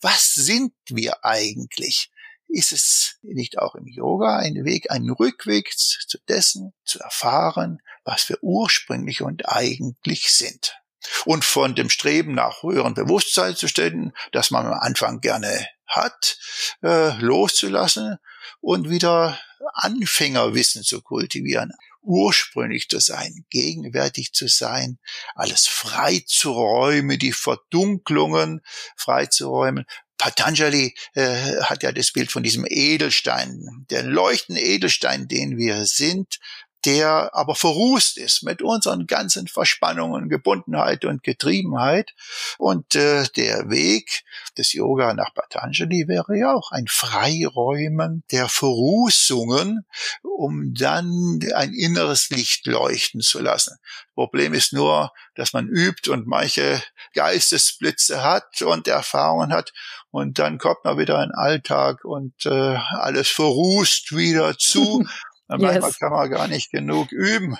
[0.00, 2.11] was sind wir eigentlich?
[2.52, 8.28] Ist es nicht auch im Yoga ein Weg, ein Rückweg zu dessen, zu erfahren, was
[8.28, 10.76] wir ursprünglich und eigentlich sind.
[11.24, 16.38] Und von dem Streben nach höheren Bewusstseinszuständen, das man am Anfang gerne hat,
[16.82, 18.18] äh, loszulassen
[18.60, 19.38] und wieder
[19.74, 24.98] Anfängerwissen zu kultivieren, ursprünglich zu sein, gegenwärtig zu sein,
[25.34, 28.60] alles freizuräumen, die Verdunklungen
[28.96, 29.86] freizuräumen,
[30.18, 36.38] Patanjali äh, hat ja das Bild von diesem Edelstein, der leuchtende Edelstein, den wir sind,
[36.84, 42.12] der aber verrußt ist mit unseren ganzen Verspannungen, Gebundenheit und Getriebenheit.
[42.58, 44.24] Und äh, der Weg
[44.58, 49.86] des Yoga nach Patanjali wäre ja auch ein Freiräumen der Verrußungen,
[50.22, 53.76] um dann ein inneres Licht leuchten zu lassen.
[54.14, 56.82] Problem ist nur, dass man übt und manche
[57.14, 59.72] Geistesblitze hat und Erfahrungen hat
[60.12, 65.04] und dann kommt man wieder in den Alltag und äh, alles verrußt wieder zu
[65.48, 65.98] Manchmal yes.
[65.98, 67.58] kann man gar nicht genug üben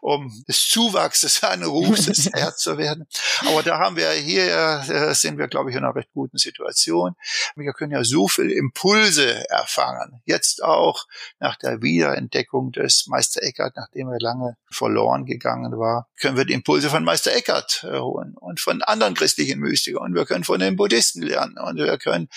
[0.00, 3.06] um des Zuwachses Anrufs Herr zu werden.
[3.46, 7.14] Aber da haben wir hier, äh, sind wir, glaube ich, in einer recht guten Situation.
[7.56, 10.20] Wir können ja so viel Impulse erfangen.
[10.24, 11.06] Jetzt auch
[11.38, 16.52] nach der Wiederentdeckung des Meister Eckhart, nachdem er lange verloren gegangen war, können wir die
[16.52, 20.60] Impulse von Meister Eckhart äh, holen und von anderen christlichen Mystikern und wir können von
[20.60, 22.28] den Buddhisten lernen und wir können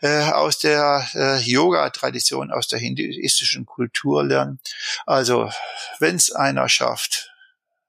[0.00, 4.60] äh, aus der äh, Yoga-Tradition, aus der hinduistischen Kultur lernen.
[5.06, 5.50] Also,
[5.98, 7.11] wenn es einer schafft,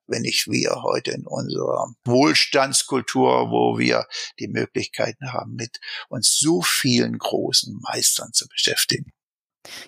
[0.08, 4.06] wenn nicht wir heute in unserer Wohlstandskultur, wo wir
[4.40, 9.12] die Möglichkeiten haben, mit uns so vielen großen Meistern zu beschäftigen.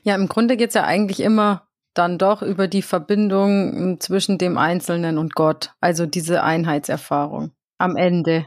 [0.04, 4.58] Ja, im Grunde geht's ja eigentlich immer dann doch über die Verbindung hm, zwischen dem
[4.58, 8.46] Einzelnen und Gott, also diese Einheitserfahrung am Ende.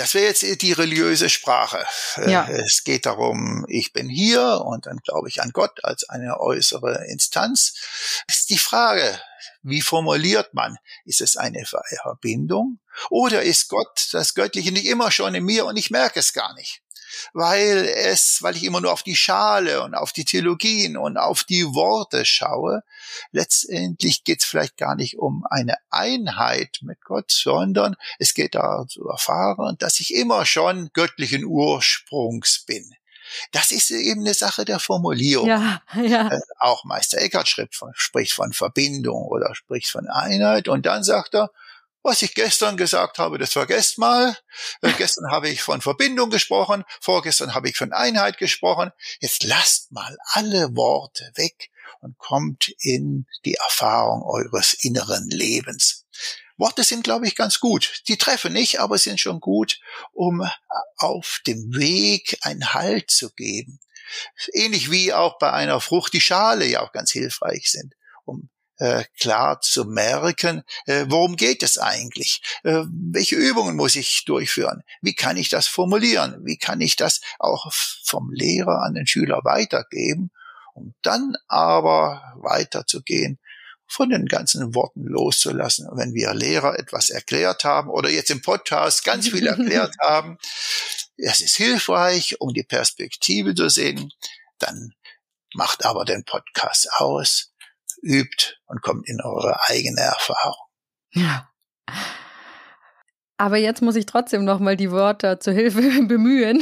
[0.00, 1.84] Das wäre jetzt die religiöse Sprache.
[2.16, 2.48] Äh, ja.
[2.48, 7.04] Es geht darum, ich bin hier und dann glaube ich an Gott als eine äußere
[7.08, 7.74] Instanz.
[8.26, 9.20] Das ist die Frage,
[9.62, 10.78] wie formuliert man?
[11.04, 12.78] Ist es eine Verbindung?
[13.10, 16.54] Oder ist Gott, das Göttliche, nicht immer schon in mir und ich merke es gar
[16.54, 16.80] nicht?
[17.32, 21.44] Weil es, weil ich immer nur auf die Schale und auf die Theologien und auf
[21.44, 22.82] die Worte schaue.
[23.32, 28.88] Letztendlich geht es vielleicht gar nicht um eine Einheit mit Gott, sondern es geht darum
[28.88, 32.94] zu erfahren, dass ich immer schon göttlichen Ursprungs bin.
[33.52, 35.48] Das ist eben eine Sache der Formulierung.
[35.48, 36.28] Ja, ja.
[36.28, 41.50] Äh, auch Meister Eckhart spricht von Verbindung oder spricht von Einheit und dann sagt er,
[42.02, 44.36] was ich gestern gesagt habe, das vergesst mal.
[44.82, 48.90] Äh, gestern habe ich von Verbindung gesprochen, vorgestern habe ich von Einheit gesprochen.
[49.20, 56.06] Jetzt lasst mal alle Worte weg und kommt in die Erfahrung eures inneren Lebens.
[56.56, 58.02] Worte sind, glaube ich, ganz gut.
[58.08, 59.80] Die treffen nicht, aber sind schon gut,
[60.12, 60.46] um
[60.98, 63.80] auf dem Weg einen Halt zu geben.
[64.52, 68.50] Ähnlich wie auch bei einer Frucht die Schale ja auch ganz hilfreich sind, um
[68.80, 72.42] äh, klar zu merken, äh, worum geht es eigentlich?
[72.64, 74.82] Äh, welche Übungen muss ich durchführen?
[75.02, 76.40] Wie kann ich das formulieren?
[76.44, 77.70] Wie kann ich das auch
[78.04, 80.30] vom Lehrer an den Schüler weitergeben?
[80.74, 83.38] Um dann aber weiterzugehen,
[83.86, 85.86] von den ganzen Worten loszulassen.
[85.88, 90.38] Und wenn wir Lehrer etwas erklärt haben oder jetzt im Podcast ganz viel erklärt haben,
[91.18, 94.10] es ist hilfreich, um die Perspektive zu sehen,
[94.58, 94.94] dann
[95.54, 97.49] macht aber den Podcast aus
[98.02, 100.66] übt und kommt in eure eigene Erfahrung.
[101.12, 101.50] Ja.
[103.36, 106.60] Aber jetzt muss ich trotzdem noch mal die Worte zur Hilfe bemühen.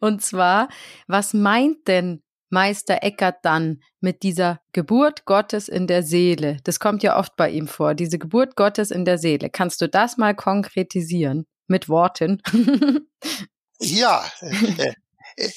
[0.00, 0.68] Und zwar,
[1.06, 6.58] was meint denn Meister Eckert dann mit dieser Geburt Gottes in der Seele?
[6.64, 9.48] Das kommt ja oft bei ihm vor, diese Geburt Gottes in der Seele.
[9.48, 12.42] Kannst du das mal konkretisieren mit Worten?
[13.80, 14.94] ja, äh,
[15.36, 15.50] äh,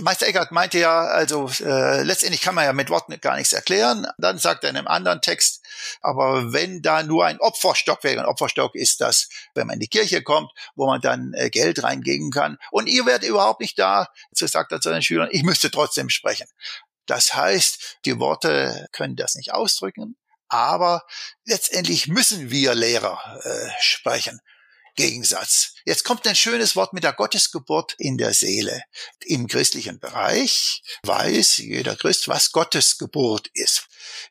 [0.00, 4.06] Meister Eckert meinte ja, also äh, letztendlich kann man ja mit Worten gar nichts erklären.
[4.18, 5.64] Dann sagt er in einem anderen Text,
[6.00, 9.88] aber wenn da nur ein Opferstock wäre, ein Opferstock ist das, wenn man in die
[9.88, 14.08] Kirche kommt, wo man dann äh, Geld reingeben kann und ihr werdet überhaupt nicht da,
[14.32, 16.48] so sagt er zu den Schülern, ich müsste trotzdem sprechen.
[17.06, 20.16] Das heißt, die Worte können das nicht ausdrücken,
[20.48, 21.04] aber
[21.44, 24.40] letztendlich müssen wir Lehrer äh, sprechen.
[24.98, 25.74] Gegensatz.
[25.84, 28.82] Jetzt kommt ein schönes Wort mit der Gottesgeburt in der Seele.
[29.26, 33.86] Im christlichen Bereich weiß jeder Christ, was Gottesgeburt ist.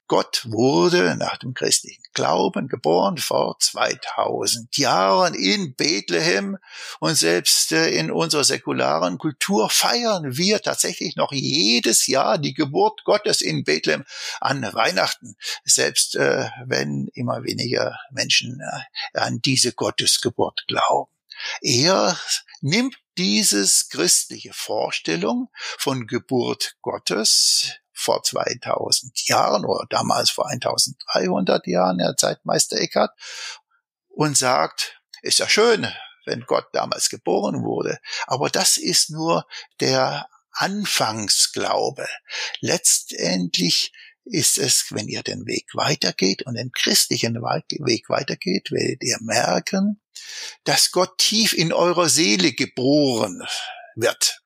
[0.07, 6.57] Gott wurde nach dem christlichen Glauben geboren vor 2000 Jahren in Bethlehem
[6.99, 13.03] und selbst äh, in unserer säkularen Kultur feiern wir tatsächlich noch jedes Jahr die Geburt
[13.03, 14.05] Gottes in Bethlehem
[14.39, 21.11] an Weihnachten, selbst äh, wenn immer weniger Menschen äh, an diese Gottesgeburt glauben.
[21.61, 22.19] Er
[22.61, 31.97] nimmt dieses christliche Vorstellung von Geburt Gottes vor 2000 Jahren oder damals vor 1300 Jahren,
[31.97, 33.11] der Zeitmeister Eckhart,
[34.09, 35.87] und sagt, ist ja schön,
[36.25, 39.45] wenn Gott damals geboren wurde, aber das ist nur
[39.79, 42.07] der Anfangsglaube.
[42.61, 43.93] Letztendlich
[44.25, 50.01] ist es, wenn ihr den Weg weitergeht und den christlichen Weg weitergeht, werdet ihr merken,
[50.63, 53.43] dass Gott tief in eurer Seele geboren
[53.95, 54.41] wird.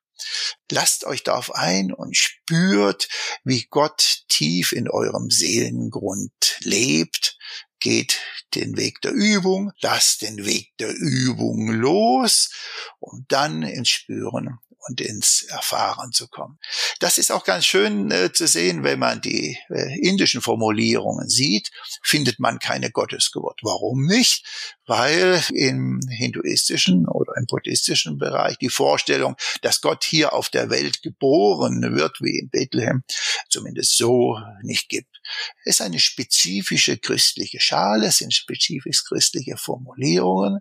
[0.72, 3.08] Lasst euch darauf ein und spürt,
[3.44, 7.38] wie Gott tief in eurem Seelengrund lebt.
[7.80, 8.20] Geht
[8.54, 12.52] den Weg der Übung, lasst den Weg der Übung los,
[13.00, 16.60] um dann ins Spüren und ins Erfahren zu kommen.
[17.00, 21.72] Das ist auch ganz schön äh, zu sehen, wenn man die äh, indischen Formulierungen sieht,
[22.04, 23.60] findet man keine Gottesgeburt.
[23.64, 24.46] Warum nicht?
[24.86, 31.02] Weil im hinduistischen oder im buddhistischen Bereich die Vorstellung, dass Gott hier auf der Welt
[31.02, 33.04] geboren wird, wie in Bethlehem,
[33.50, 35.22] zumindest so nicht gibt.
[35.64, 40.60] Es ist eine spezifische christliche Schale, es sind spezifisch christliche Formulierungen,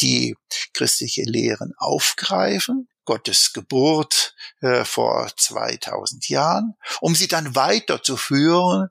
[0.00, 0.34] die
[0.72, 8.90] christliche Lehren aufgreifen Gottes Geburt äh, vor 2000 Jahren, um sie dann weiterzuführen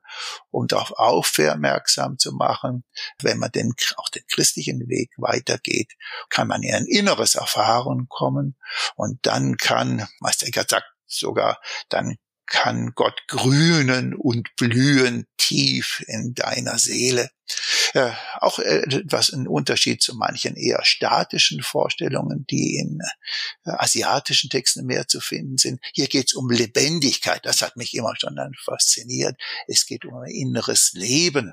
[0.50, 2.82] und darauf aufmerksam zu machen,
[3.22, 5.92] wenn man den, auch den christlichen Weg weitergeht,
[6.30, 8.56] kann man in ein inneres Erfahren kommen
[8.96, 16.34] und dann kann, Meister Eckert sagt sogar, dann kann Gott grünen und blühen tief in
[16.34, 17.30] deiner Seele.
[17.94, 22.98] Äh, auch etwas ein Unterschied zu manchen eher statischen Vorstellungen, die in
[23.64, 25.80] äh, asiatischen Texten mehr zu finden sind.
[25.94, 27.44] Hier geht es um Lebendigkeit.
[27.44, 29.36] Das hat mich immer schon dann fasziniert.
[29.66, 31.52] Es geht um ein inneres Leben,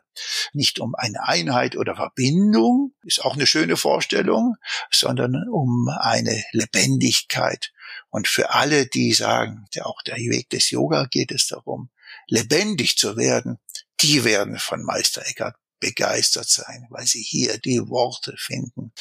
[0.53, 4.55] nicht um eine Einheit oder Verbindung, ist auch eine schöne Vorstellung,
[4.91, 7.71] sondern um eine Lebendigkeit.
[8.09, 11.89] Und für alle, die sagen, der, auch der Weg des Yoga geht es darum,
[12.27, 13.57] lebendig zu werden,
[14.01, 15.55] die werden von Meister Eckhart
[15.85, 18.91] begeistert sein, weil sie hier die Worte finden,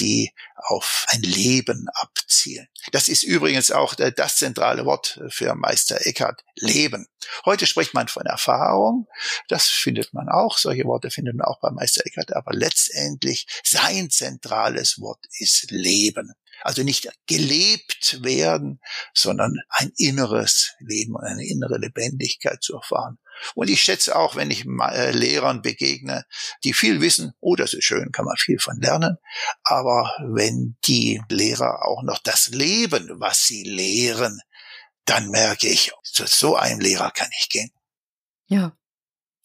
[0.00, 2.66] die auf ein Leben abzielen.
[2.90, 7.06] Das ist übrigens auch das zentrale Wort für Meister Eckhart, Leben.
[7.44, 9.06] Heute spricht man von Erfahrung,
[9.46, 14.10] das findet man auch, solche Worte findet man auch bei Meister Eckhart, aber letztendlich sein
[14.10, 16.32] zentrales Wort ist Leben.
[16.64, 18.80] Also nicht gelebt werden,
[19.14, 23.18] sondern ein inneres Leben und eine innere Lebendigkeit zu erfahren.
[23.54, 26.24] Und ich schätze auch, wenn ich äh, Lehrern begegne,
[26.64, 29.18] die viel wissen, oh, das ist schön, kann man viel von lernen.
[29.64, 34.40] Aber wenn die Lehrer auch noch das leben, was sie lehren,
[35.04, 37.70] dann merke ich, zu so einem Lehrer kann ich gehen.
[38.46, 38.76] Ja,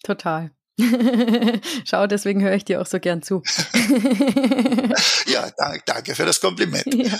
[0.04, 0.52] total.
[1.86, 3.41] Schau, deswegen höre ich dir auch so gern zu.
[5.28, 6.86] ja, danke, danke für das Kompliment.
[6.93, 7.18] Ja.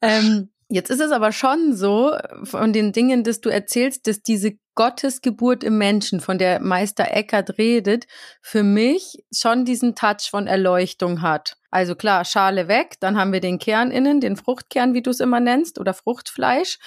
[0.00, 4.52] Ähm, jetzt ist es aber schon so, von den Dingen, dass du erzählst, dass diese
[4.78, 8.06] Gottesgeburt im Menschen, von der Meister Eckert redet,
[8.40, 11.56] für mich schon diesen Touch von Erleuchtung hat.
[11.72, 15.18] Also klar, Schale weg, dann haben wir den Kern innen, den Fruchtkern, wie du es
[15.18, 16.78] immer nennst, oder Fruchtfleisch.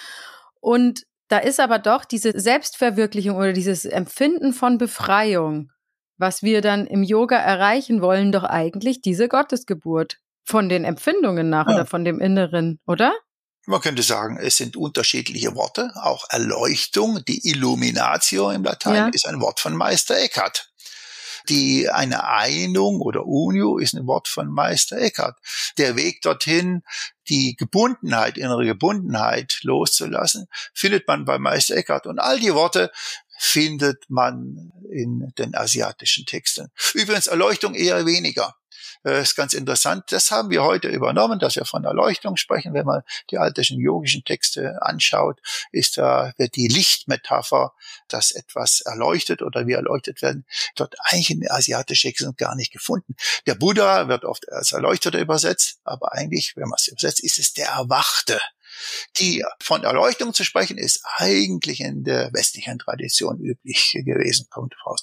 [0.62, 5.74] Und da ist aber doch diese Selbstverwirklichung oder dieses Empfinden von Befreiung,
[6.18, 10.18] was wir dann im Yoga erreichen wollen, doch eigentlich diese Gottesgeburt.
[10.46, 11.76] Von den Empfindungen nach ja.
[11.76, 13.12] oder von dem Inneren, oder?
[13.66, 15.92] Man könnte sagen, es sind unterschiedliche Worte.
[15.96, 19.08] Auch Erleuchtung, die Illuminatio im Latein, ja.
[19.10, 20.72] ist ein Wort von Meister Eckhart.
[21.50, 25.40] Die eine Einung oder Unio ist ein Wort von Meister Eckhart.
[25.78, 26.84] Der Weg dorthin,
[27.30, 32.08] die Gebundenheit, innere Gebundenheit loszulassen, findet man bei Meister Eckhart.
[32.08, 32.92] Und all die Worte
[33.40, 36.72] findet man in den asiatischen Texten.
[36.94, 38.56] Übrigens Erleuchtung eher weniger.
[39.04, 40.06] Äh, ist ganz interessant.
[40.12, 42.74] Das haben wir heute übernommen, dass wir von Erleuchtung sprechen.
[42.74, 45.40] Wenn man die altischen yogischen Texte anschaut,
[45.72, 47.74] ist da wird die Lichtmetapher,
[48.08, 50.46] dass etwas erleuchtet oder wir erleuchtet werden,
[50.76, 53.16] dort eigentlich in asiatischen Texten gar nicht gefunden.
[53.48, 57.54] Der Buddha wird oft als Erleuchteter übersetzt, aber eigentlich, wenn man es übersetzt, ist es
[57.54, 58.40] der Erwachte.
[59.18, 64.48] Die von Erleuchtung zu sprechen, ist eigentlich in der westlichen Tradition üblich gewesen.
[64.50, 65.02] Kommt aus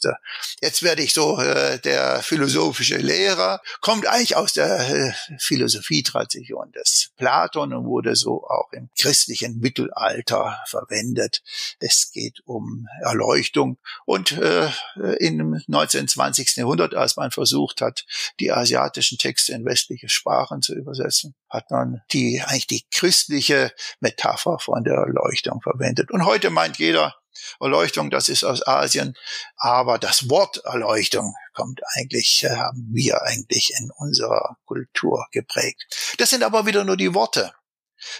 [0.60, 7.10] jetzt werde ich so äh, der philosophische Lehrer, kommt eigentlich aus der äh, Philosophietradition des
[7.16, 11.42] Platon und wurde so auch im christlichen Mittelalter verwendet.
[11.80, 14.70] Es geht um Erleuchtung und äh,
[15.18, 16.08] im 19.
[16.08, 16.56] 20.
[16.56, 18.04] Jahrhundert, als man versucht hat,
[18.40, 23.67] die asiatischen Texte in westliche Sprachen zu übersetzen, hat man die eigentlich die christliche
[24.00, 26.10] Metapher von der Erleuchtung verwendet.
[26.10, 27.14] Und heute meint jeder,
[27.60, 29.14] Erleuchtung, das ist aus Asien,
[29.56, 36.14] aber das Wort Erleuchtung kommt eigentlich, äh, haben wir eigentlich in unserer Kultur geprägt.
[36.18, 37.52] Das sind aber wieder nur die Worte.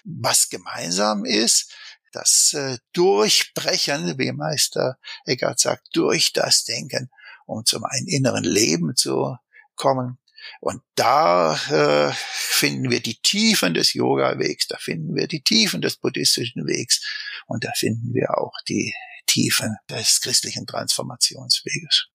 [0.05, 1.72] Was gemeinsam ist,
[2.12, 7.11] das äh, Durchbrechen, wie Meister Eckhart sagt, durch das Denken,
[7.46, 9.36] um zum einen inneren Leben zu
[9.76, 10.18] kommen,
[10.61, 15.97] und da äh, finden wir die Tiefen des Yoga-Wegs, da finden wir die Tiefen des
[15.97, 17.01] buddhistischen Wegs
[17.47, 18.95] und da finden wir auch die
[19.26, 22.09] Tiefen des christlichen Transformationsweges.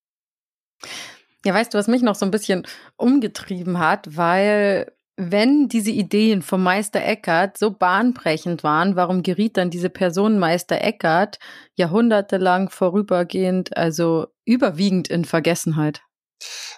[1.46, 2.66] Ja, weißt du, was mich noch so ein bisschen
[2.96, 9.70] umgetrieben hat, weil wenn diese Ideen vom Meister Eckhart so bahnbrechend waren, warum geriet dann
[9.70, 11.38] diese Person Meister Eckhart
[11.76, 16.02] jahrhundertelang vorübergehend, also überwiegend in Vergessenheit?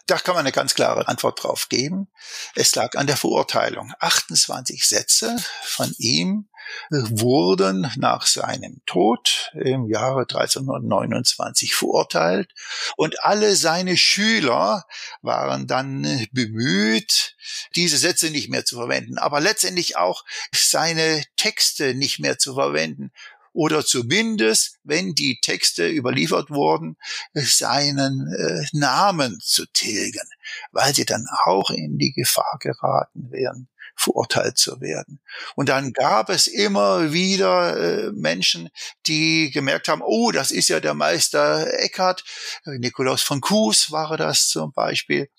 [0.07, 2.07] Da kann man eine ganz klare Antwort drauf geben.
[2.55, 3.93] Es lag an der Verurteilung.
[3.99, 6.47] 28 Sätze von ihm
[6.89, 12.51] wurden nach seinem Tod im Jahre 1329 verurteilt
[12.97, 14.85] und alle seine Schüler
[15.21, 17.35] waren dann bemüht,
[17.75, 23.11] diese Sätze nicht mehr zu verwenden, aber letztendlich auch seine Texte nicht mehr zu verwenden,
[23.55, 26.97] oder zumindest, wenn die Texte überliefert wurden,
[27.33, 30.27] seinen äh, Namen zu tilgen.
[30.71, 35.19] weil sie dann auch in die Gefahr geraten wären, verurteilt zu werden.
[35.55, 38.69] Und dann gab es immer wieder äh, Menschen,
[39.07, 42.23] die gemerkt haben, oh, das ist ja der Meister Eckhart,
[42.65, 45.29] Nikolaus von Kues war das zum Beispiel,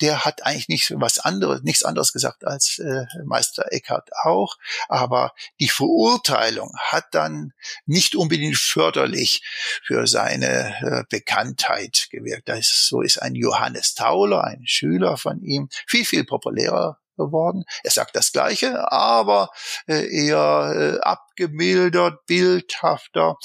[0.00, 4.56] der hat eigentlich nicht was anderes, nichts anderes gesagt als äh, Meister Eckhart auch,
[4.88, 7.52] aber die Verurteilung hat dann
[7.84, 9.42] nicht unbedingt förderlich
[9.84, 12.48] für seine äh, Bekanntheit gewirkt.
[12.48, 17.64] Das ist, so ist ein Johannes Tauler, ein Schüler von ihm, viel, viel populärer geworden.
[17.82, 19.50] Er sagt das Gleiche, aber
[19.86, 23.36] äh, eher äh, abgemildert, bildhafter.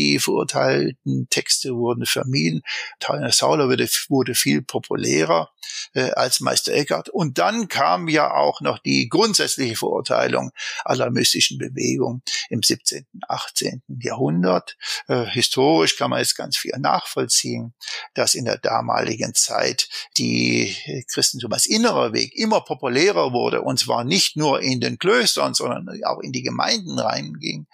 [0.00, 2.62] Die verurteilten Texte wurden vermieden.
[3.00, 5.50] Tainer Sauler wurde, wurde viel populärer
[5.92, 7.10] äh, als Meister Eckhart.
[7.10, 10.52] Und dann kam ja auch noch die grundsätzliche Verurteilung
[10.86, 13.82] aller mystischen Bewegungen im 17., 18.
[14.00, 14.78] Jahrhundert.
[15.06, 17.74] Äh, historisch kann man jetzt ganz viel nachvollziehen,
[18.14, 20.74] dass in der damaligen Zeit die
[21.12, 25.86] Christentum als innerer Weg immer populärer wurde und zwar nicht nur in den Klöstern, sondern
[26.04, 27.66] auch in die Gemeinden reinging.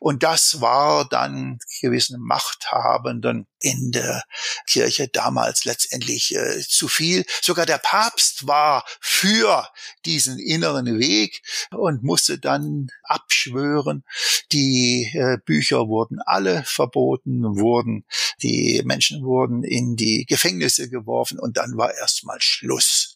[0.00, 4.24] Und das war dann gewissen Machthabenden in der
[4.66, 7.24] Kirche damals letztendlich äh, zu viel.
[7.42, 9.68] Sogar der Papst war für
[10.04, 14.04] diesen inneren Weg und musste dann abschwören.
[14.52, 18.04] Die äh, Bücher wurden alle verboten, wurden,
[18.42, 23.09] die Menschen wurden in die Gefängnisse geworfen und dann war erstmal Schluss.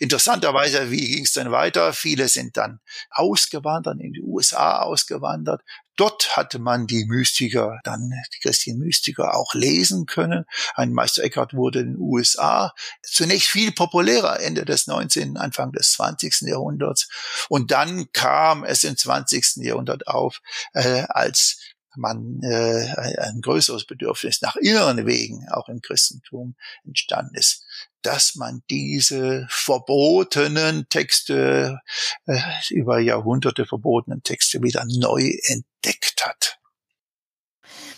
[0.00, 1.92] Interessanterweise, wie ging es denn weiter?
[1.92, 2.80] Viele sind dann
[3.10, 5.62] ausgewandert, in die USA ausgewandert.
[5.98, 10.44] Dort hatte man die Mystiker, dann die christlichen Mystiker auch lesen können.
[10.74, 12.72] Ein Meister Eckhart wurde in den USA
[13.02, 16.42] zunächst viel populärer Ende des 19., Anfang des 20.
[16.42, 17.08] Jahrhunderts.
[17.48, 19.56] Und dann kam es im 20.
[19.56, 20.40] Jahrhundert auf,
[20.72, 21.58] äh, als
[21.98, 27.64] man äh, ein größeres Bedürfnis nach inneren Wegen auch im Christentum entstanden ist
[28.02, 31.80] dass man diese verbotenen Texte,
[32.26, 32.38] äh,
[32.70, 36.58] über Jahrhunderte verbotenen Texte wieder neu entdeckt hat.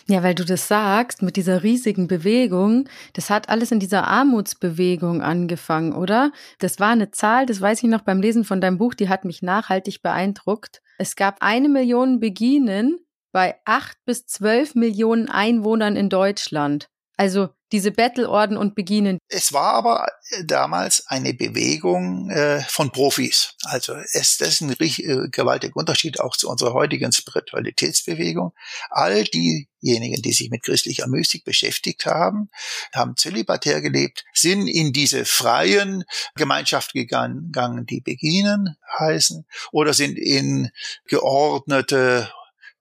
[0.06, 5.22] Ja, weil du das sagst, mit dieser riesigen Bewegung, das hat alles in dieser Armutsbewegung
[5.22, 6.32] angefangen, oder?
[6.58, 9.24] Das war eine Zahl, das weiß ich noch beim Lesen von deinem Buch, die hat
[9.24, 10.82] mich nachhaltig beeindruckt.
[10.98, 12.98] Es gab eine Million Beginen
[13.32, 16.88] bei acht bis zwölf Millionen Einwohnern in Deutschland.
[17.16, 19.18] Also diese Bettelorden und Beginen.
[19.28, 23.54] Es war aber äh, damals eine Bewegung äh, von Profis.
[23.62, 28.52] Also es das ist ein äh, gewaltiger Unterschied auch zu unserer heutigen Spiritualitätsbewegung.
[28.90, 32.50] All diejenigen, die sich mit christlicher Mystik beschäftigt haben,
[32.92, 36.04] haben zölibatär gelebt, sind in diese freien
[36.34, 40.70] Gemeinschaft gegangen, die Beginen heißen, oder sind in
[41.06, 42.32] geordnete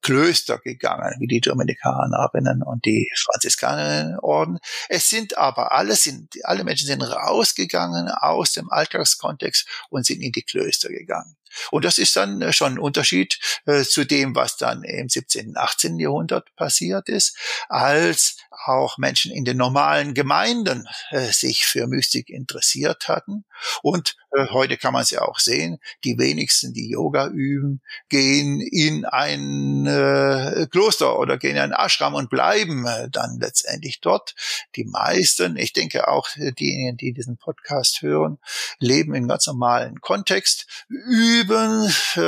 [0.01, 4.59] Klöster gegangen, wie die Dominikanerinnen und die Franziskanerinnenorden.
[4.87, 10.31] Es sind aber alle, sind, alle Menschen sind rausgegangen aus dem Alltagskontext und sind in
[10.31, 11.35] die Klöster gegangen.
[11.71, 15.57] Und das ist dann äh, schon ein Unterschied äh, zu dem, was dann im 17.,
[15.57, 15.99] 18.
[15.99, 17.37] Jahrhundert passiert ist,
[17.67, 23.45] als auch Menschen in den normalen Gemeinden äh, sich für Mystik interessiert hatten.
[23.81, 28.61] Und äh, heute kann man es ja auch sehen, die wenigsten, die Yoga üben, gehen
[28.61, 34.35] in ein äh, Kloster oder gehen in ein Ashram und bleiben äh, dann letztendlich dort.
[34.75, 38.39] Die meisten, ich denke auch diejenigen, die diesen Podcast hören,
[38.79, 41.38] leben in ganz normalen Kontext, üben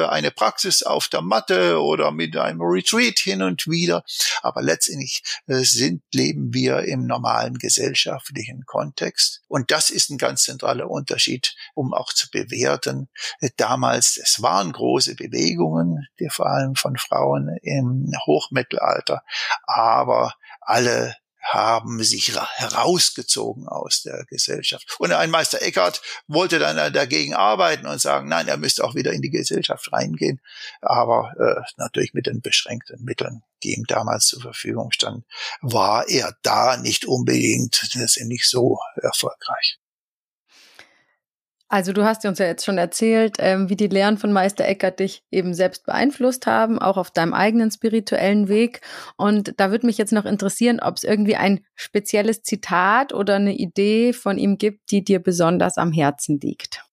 [0.09, 4.03] eine Praxis auf der Matte oder mit einem Retreat hin und wieder,
[4.41, 9.41] aber letztendlich äh, sind leben wir im normalen gesellschaftlichen Kontext.
[9.47, 13.09] Und das ist ein ganz zentraler Unterschied, um auch zu bewerten.
[13.57, 19.21] Damals, es waren große Bewegungen, die vor allem von Frauen im Hochmittelalter,
[19.65, 24.95] aber alle haben sich herausgezogen aus der Gesellschaft.
[24.99, 29.11] Und ein Meister Eckhart wollte dann dagegen arbeiten und sagen, nein, er müsste auch wieder
[29.11, 30.39] in die Gesellschaft reingehen,
[30.81, 35.25] aber äh, natürlich mit den beschränkten Mitteln, die ihm damals zur Verfügung standen,
[35.61, 39.80] war er da nicht unbedingt letztendlich so erfolgreich.
[41.71, 44.99] Also du hast uns ja jetzt schon erzählt, ähm, wie die Lehren von Meister Eckert
[44.99, 48.81] dich eben selbst beeinflusst haben, auch auf deinem eigenen spirituellen Weg.
[49.15, 53.53] Und da würde mich jetzt noch interessieren, ob es irgendwie ein spezielles Zitat oder eine
[53.53, 56.83] Idee von ihm gibt, die dir besonders am Herzen liegt.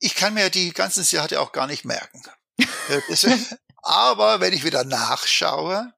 [0.00, 2.24] Ich kann mir die ganzen Zitate auch gar nicht merken.
[3.82, 5.94] Aber wenn ich wieder nachschaue,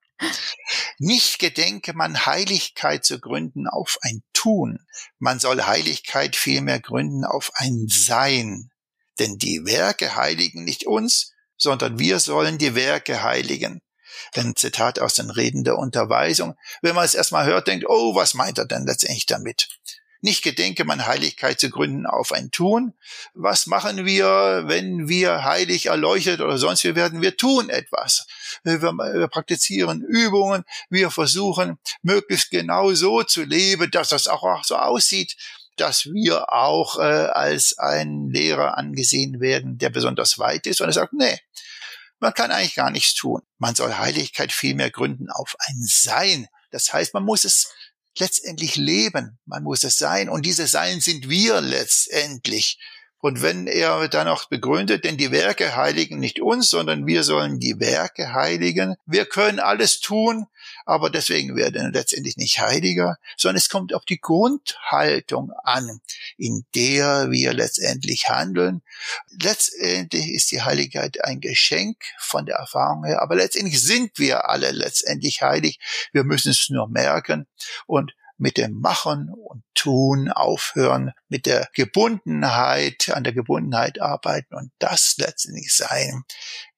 [0.98, 4.84] nicht gedenke man Heiligkeit zu gründen auf ein Tun,
[5.20, 8.70] man soll Heiligkeit vielmehr gründen auf ein Sein.
[9.20, 13.82] Denn die Werke heiligen nicht uns, sondern wir sollen die Werke heiligen.
[14.34, 16.56] Ein Zitat aus den Reden der Unterweisung.
[16.80, 19.68] Wenn man es erstmal hört, denkt, oh, was meint er denn letztendlich damit?
[20.22, 22.94] Nicht gedenke, meine Heiligkeit zu gründen auf ein Tun.
[23.34, 27.22] Was machen wir, wenn wir heilig erleuchtet oder sonst wie werden?
[27.22, 28.26] Wir tun etwas.
[28.62, 30.64] Wir, wir praktizieren Übungen.
[30.88, 35.36] Wir versuchen, möglichst genau so zu leben, dass das auch so aussieht,
[35.76, 40.80] dass wir auch äh, als ein Lehrer angesehen werden, der besonders weit ist.
[40.80, 41.38] Und er sagt, nee,
[42.20, 43.42] man kann eigentlich gar nichts tun.
[43.58, 46.46] Man soll Heiligkeit vielmehr gründen auf ein Sein.
[46.70, 47.72] Das heißt, man muss es
[48.18, 49.38] letztendlich leben.
[49.46, 50.28] Man muss es sein.
[50.28, 52.78] Und dieses Sein sind wir letztendlich.
[53.18, 57.60] Und wenn er dann noch begründet, denn die Werke heiligen nicht uns, sondern wir sollen
[57.60, 58.96] die Werke heiligen.
[59.06, 60.46] Wir können alles tun,
[60.84, 66.00] aber deswegen werden wir letztendlich nicht heiliger, sondern es kommt auf die Grundhaltung an,
[66.36, 68.82] in der wir letztendlich handeln.
[69.40, 74.70] Letztendlich ist die Heiligkeit ein Geschenk von der Erfahrung her, aber letztendlich sind wir alle
[74.70, 75.78] letztendlich heilig.
[76.12, 77.46] Wir müssen es nur merken
[77.86, 84.72] und mit dem Machen und Tun aufhören, mit der Gebundenheit, an der Gebundenheit arbeiten und
[84.78, 86.24] das letztendlich sein,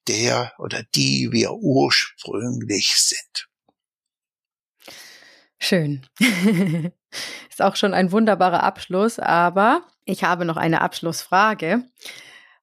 [0.07, 3.47] der oder die wir ursprünglich sind.
[5.59, 6.05] Schön.
[7.49, 11.83] Ist auch schon ein wunderbarer Abschluss, aber ich habe noch eine Abschlussfrage.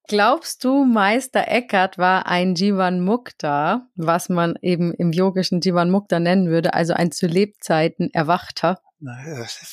[0.08, 6.20] Glaubst du, Meister Eckhart war ein Jivan Mukta, was man eben im yogischen Jivan Mukta
[6.20, 8.80] nennen würde, also ein zu Lebzeiten Erwachter?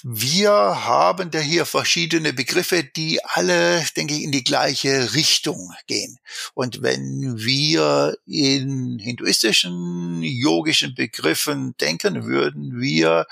[0.03, 6.17] Wir haben da hier verschiedene Begriffe, die alle, denke ich, in die gleiche Richtung gehen.
[6.55, 13.27] Und wenn wir in hinduistischen, yogischen Begriffen denken, würden wir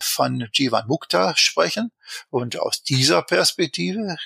[0.00, 1.92] von Jivan Mukta sprechen.
[2.30, 4.16] Und aus dieser Perspektive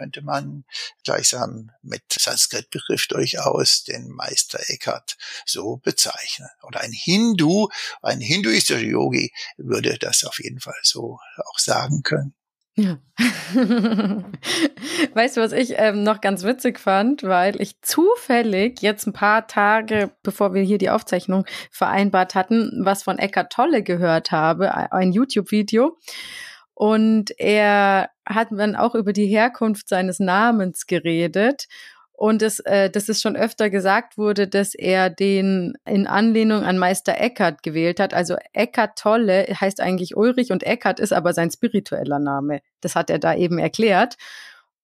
[0.00, 0.64] könnte man
[1.04, 6.48] gleichsam mit Sanskrit-Begriff durchaus den Meister Eckhart so bezeichnen.
[6.62, 7.68] Oder ein Hindu,
[8.00, 12.32] ein hinduistischer Yogi würde das auf jeden Fall so auch sagen können.
[12.76, 12.98] Ja.
[15.12, 19.46] weißt du, was ich ähm, noch ganz witzig fand, weil ich zufällig jetzt ein paar
[19.48, 25.12] Tage, bevor wir hier die Aufzeichnung vereinbart hatten, was von Eckart Tolle gehört habe, ein
[25.12, 25.98] YouTube-Video.
[26.80, 31.66] Und er hat dann auch über die Herkunft seines Namens geredet.
[32.10, 36.78] Und es, äh, dass es schon öfter gesagt wurde, dass er den in Anlehnung an
[36.78, 38.14] Meister Eckhart gewählt hat.
[38.14, 42.62] Also Eckhart Tolle heißt eigentlich Ulrich und Eckhart ist aber sein spiritueller Name.
[42.80, 44.16] Das hat er da eben erklärt.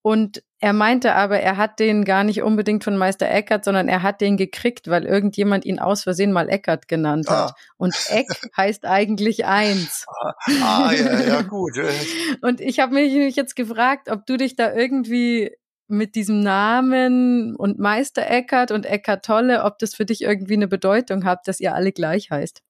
[0.02, 4.02] Und er meinte aber, er hat den gar nicht unbedingt von Meister Eckert, sondern er
[4.02, 7.50] hat den gekriegt, weil irgendjemand ihn aus Versehen mal Eckert genannt hat.
[7.50, 7.56] Ah.
[7.76, 8.26] Und Eck
[8.56, 10.06] heißt eigentlich eins.
[10.08, 11.74] Ah, ah ja, ja, gut.
[12.40, 15.50] Und ich habe mich jetzt gefragt, ob du dich da irgendwie
[15.88, 20.68] mit diesem Namen und Meister Eckert und Eckart Tolle, ob das für dich irgendwie eine
[20.68, 22.62] Bedeutung hat, dass ihr alle gleich heißt.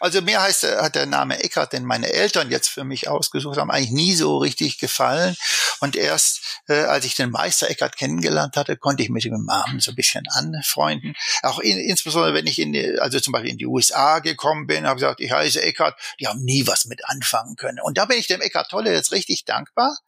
[0.00, 3.70] Also mir heißt, hat der Name Eckart, den meine Eltern jetzt für mich ausgesucht haben,
[3.70, 5.36] eigentlich nie so richtig gefallen.
[5.80, 9.80] Und erst äh, als ich den Meister Eckart kennengelernt hatte, konnte ich mit dem Namen
[9.80, 11.14] so ein bisschen anfreunden.
[11.42, 14.86] Auch in, insbesondere, wenn ich in die, also zum Beispiel in die USA gekommen bin,
[14.86, 17.80] habe gesagt, ich heiße Eckart, die haben nie was mit anfangen können.
[17.80, 19.98] Und da bin ich dem Eckart Tolle jetzt richtig dankbar,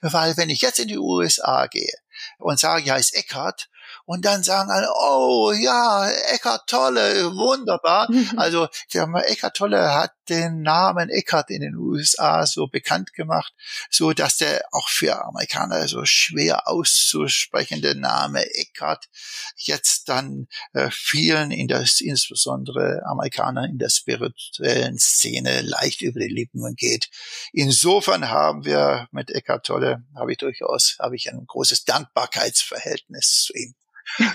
[0.00, 1.92] weil wenn ich jetzt in die USA gehe
[2.38, 3.68] und sage, ich heiße Eckart,
[4.06, 8.08] und dann sagen alle, oh ja, Eckart Tolle, wunderbar.
[8.36, 13.52] Also der Eckart Tolle hat den Namen Eckart in den USA so bekannt gemacht,
[13.90, 19.06] so dass der auch für Amerikaner so schwer auszusprechende Name Eckart
[19.56, 26.28] jetzt dann äh, vielen in das insbesondere Amerikanern in der spirituellen Szene leicht über die
[26.28, 27.08] Lippen geht.
[27.52, 33.52] Insofern haben wir mit Eckart Tolle habe ich durchaus habe ich ein großes Dankbarkeitsverhältnis zu
[33.54, 33.74] ihm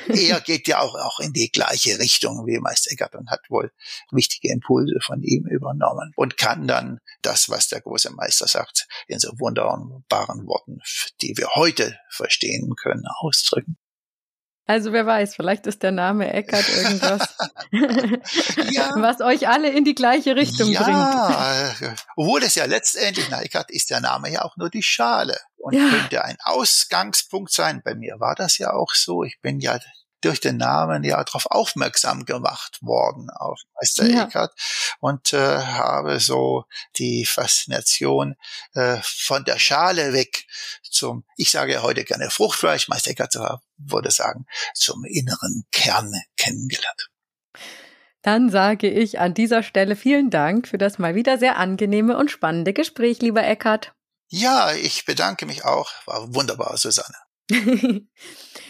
[0.07, 3.71] er geht ja auch, auch in die gleiche Richtung wie Meister Eckert und hat wohl
[4.11, 9.19] wichtige Impulse von ihm übernommen und kann dann das, was der große Meister sagt, in
[9.19, 10.79] so wunderbaren Worten,
[11.21, 13.77] die wir heute verstehen können, ausdrücken.
[14.67, 17.35] Also wer weiß, vielleicht ist der Name Eckert irgendwas,
[18.71, 18.91] ja.
[18.95, 20.83] was euch alle in die gleiche Richtung ja.
[20.83, 21.93] bringt.
[22.15, 25.73] Obwohl es ja letztendlich, na Eckert ist der Name ja auch nur die Schale und
[25.73, 25.89] ja.
[25.89, 27.81] könnte ein Ausgangspunkt sein.
[27.83, 29.23] Bei mir war das ja auch so.
[29.23, 29.79] Ich bin ja
[30.21, 34.25] durch den Namen ja darauf aufmerksam gemacht worden auf Meister ja.
[34.25, 34.53] Eckhart
[34.99, 36.65] und äh, habe so
[36.97, 38.35] die Faszination
[38.73, 40.45] äh, von der Schale weg
[40.83, 43.35] zum, ich sage ja heute gerne Fruchtfleisch, Meister Eckhart
[43.77, 44.45] würde sagen,
[44.75, 47.09] zum inneren Kern kennengelernt.
[48.21, 52.29] Dann sage ich an dieser Stelle vielen Dank für das mal wieder sehr angenehme und
[52.29, 53.93] spannende Gespräch, lieber Eckhart.
[54.33, 55.89] Ja, ich bedanke mich auch.
[56.05, 57.17] War wunderbar, Susanne.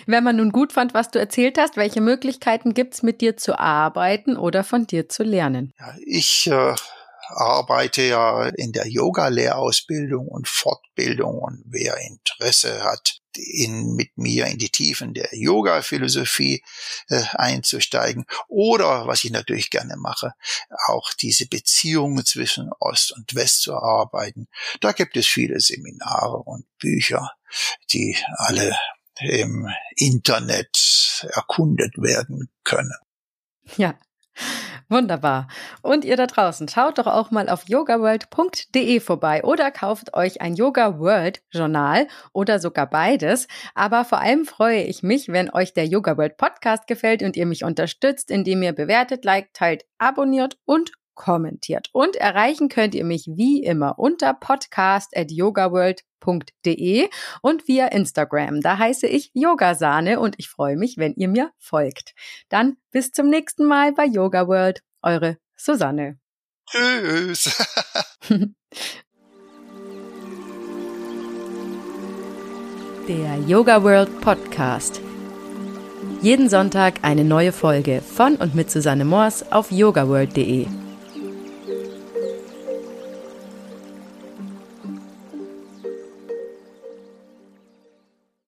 [0.08, 3.60] Wenn man nun gut fand, was du erzählt hast, welche Möglichkeiten gibt's mit dir zu
[3.60, 5.72] arbeiten oder von dir zu lernen?
[5.80, 6.74] Ja, ich äh,
[7.28, 14.58] arbeite ja in der Yoga-Lehrausbildung und Fortbildung und wer Interesse hat, in, mit mir in
[14.58, 16.64] die Tiefen der Yoga-Philosophie
[17.10, 20.34] äh, einzusteigen oder, was ich natürlich gerne mache,
[20.88, 24.48] auch diese Beziehungen zwischen Ost und West zu arbeiten.
[24.82, 27.32] Da gibt es viele Seminare und Bücher,
[27.92, 28.78] die alle
[29.20, 32.98] im Internet erkundet werden können.
[33.78, 33.98] Ja,
[34.92, 35.48] Wunderbar.
[35.82, 40.54] Und ihr da draußen, schaut doch auch mal auf yogaworld.de vorbei oder kauft euch ein
[40.54, 43.48] Yoga World Journal oder sogar beides.
[43.74, 47.46] Aber vor allem freue ich mich, wenn euch der Yoga World Podcast gefällt und ihr
[47.46, 51.90] mich unterstützt, indem ihr bewertet, liked, teilt, abonniert und kommentiert.
[51.94, 57.10] Und erreichen könnt ihr mich wie immer unter podcast at yogaworld.de
[57.42, 58.62] und via Instagram.
[58.62, 62.14] Da heiße ich Yogasahne und ich freue mich, wenn ihr mir folgt.
[62.50, 64.84] Dann bis zum nächsten Mal bei Yoga World.
[65.02, 66.20] Eure Susanne.
[66.70, 67.58] Tschüss.
[73.08, 75.02] Der Yoga World Podcast.
[76.22, 80.81] Jeden Sonntag eine neue Folge von und mit Susanne Moors auf yogaworld.de.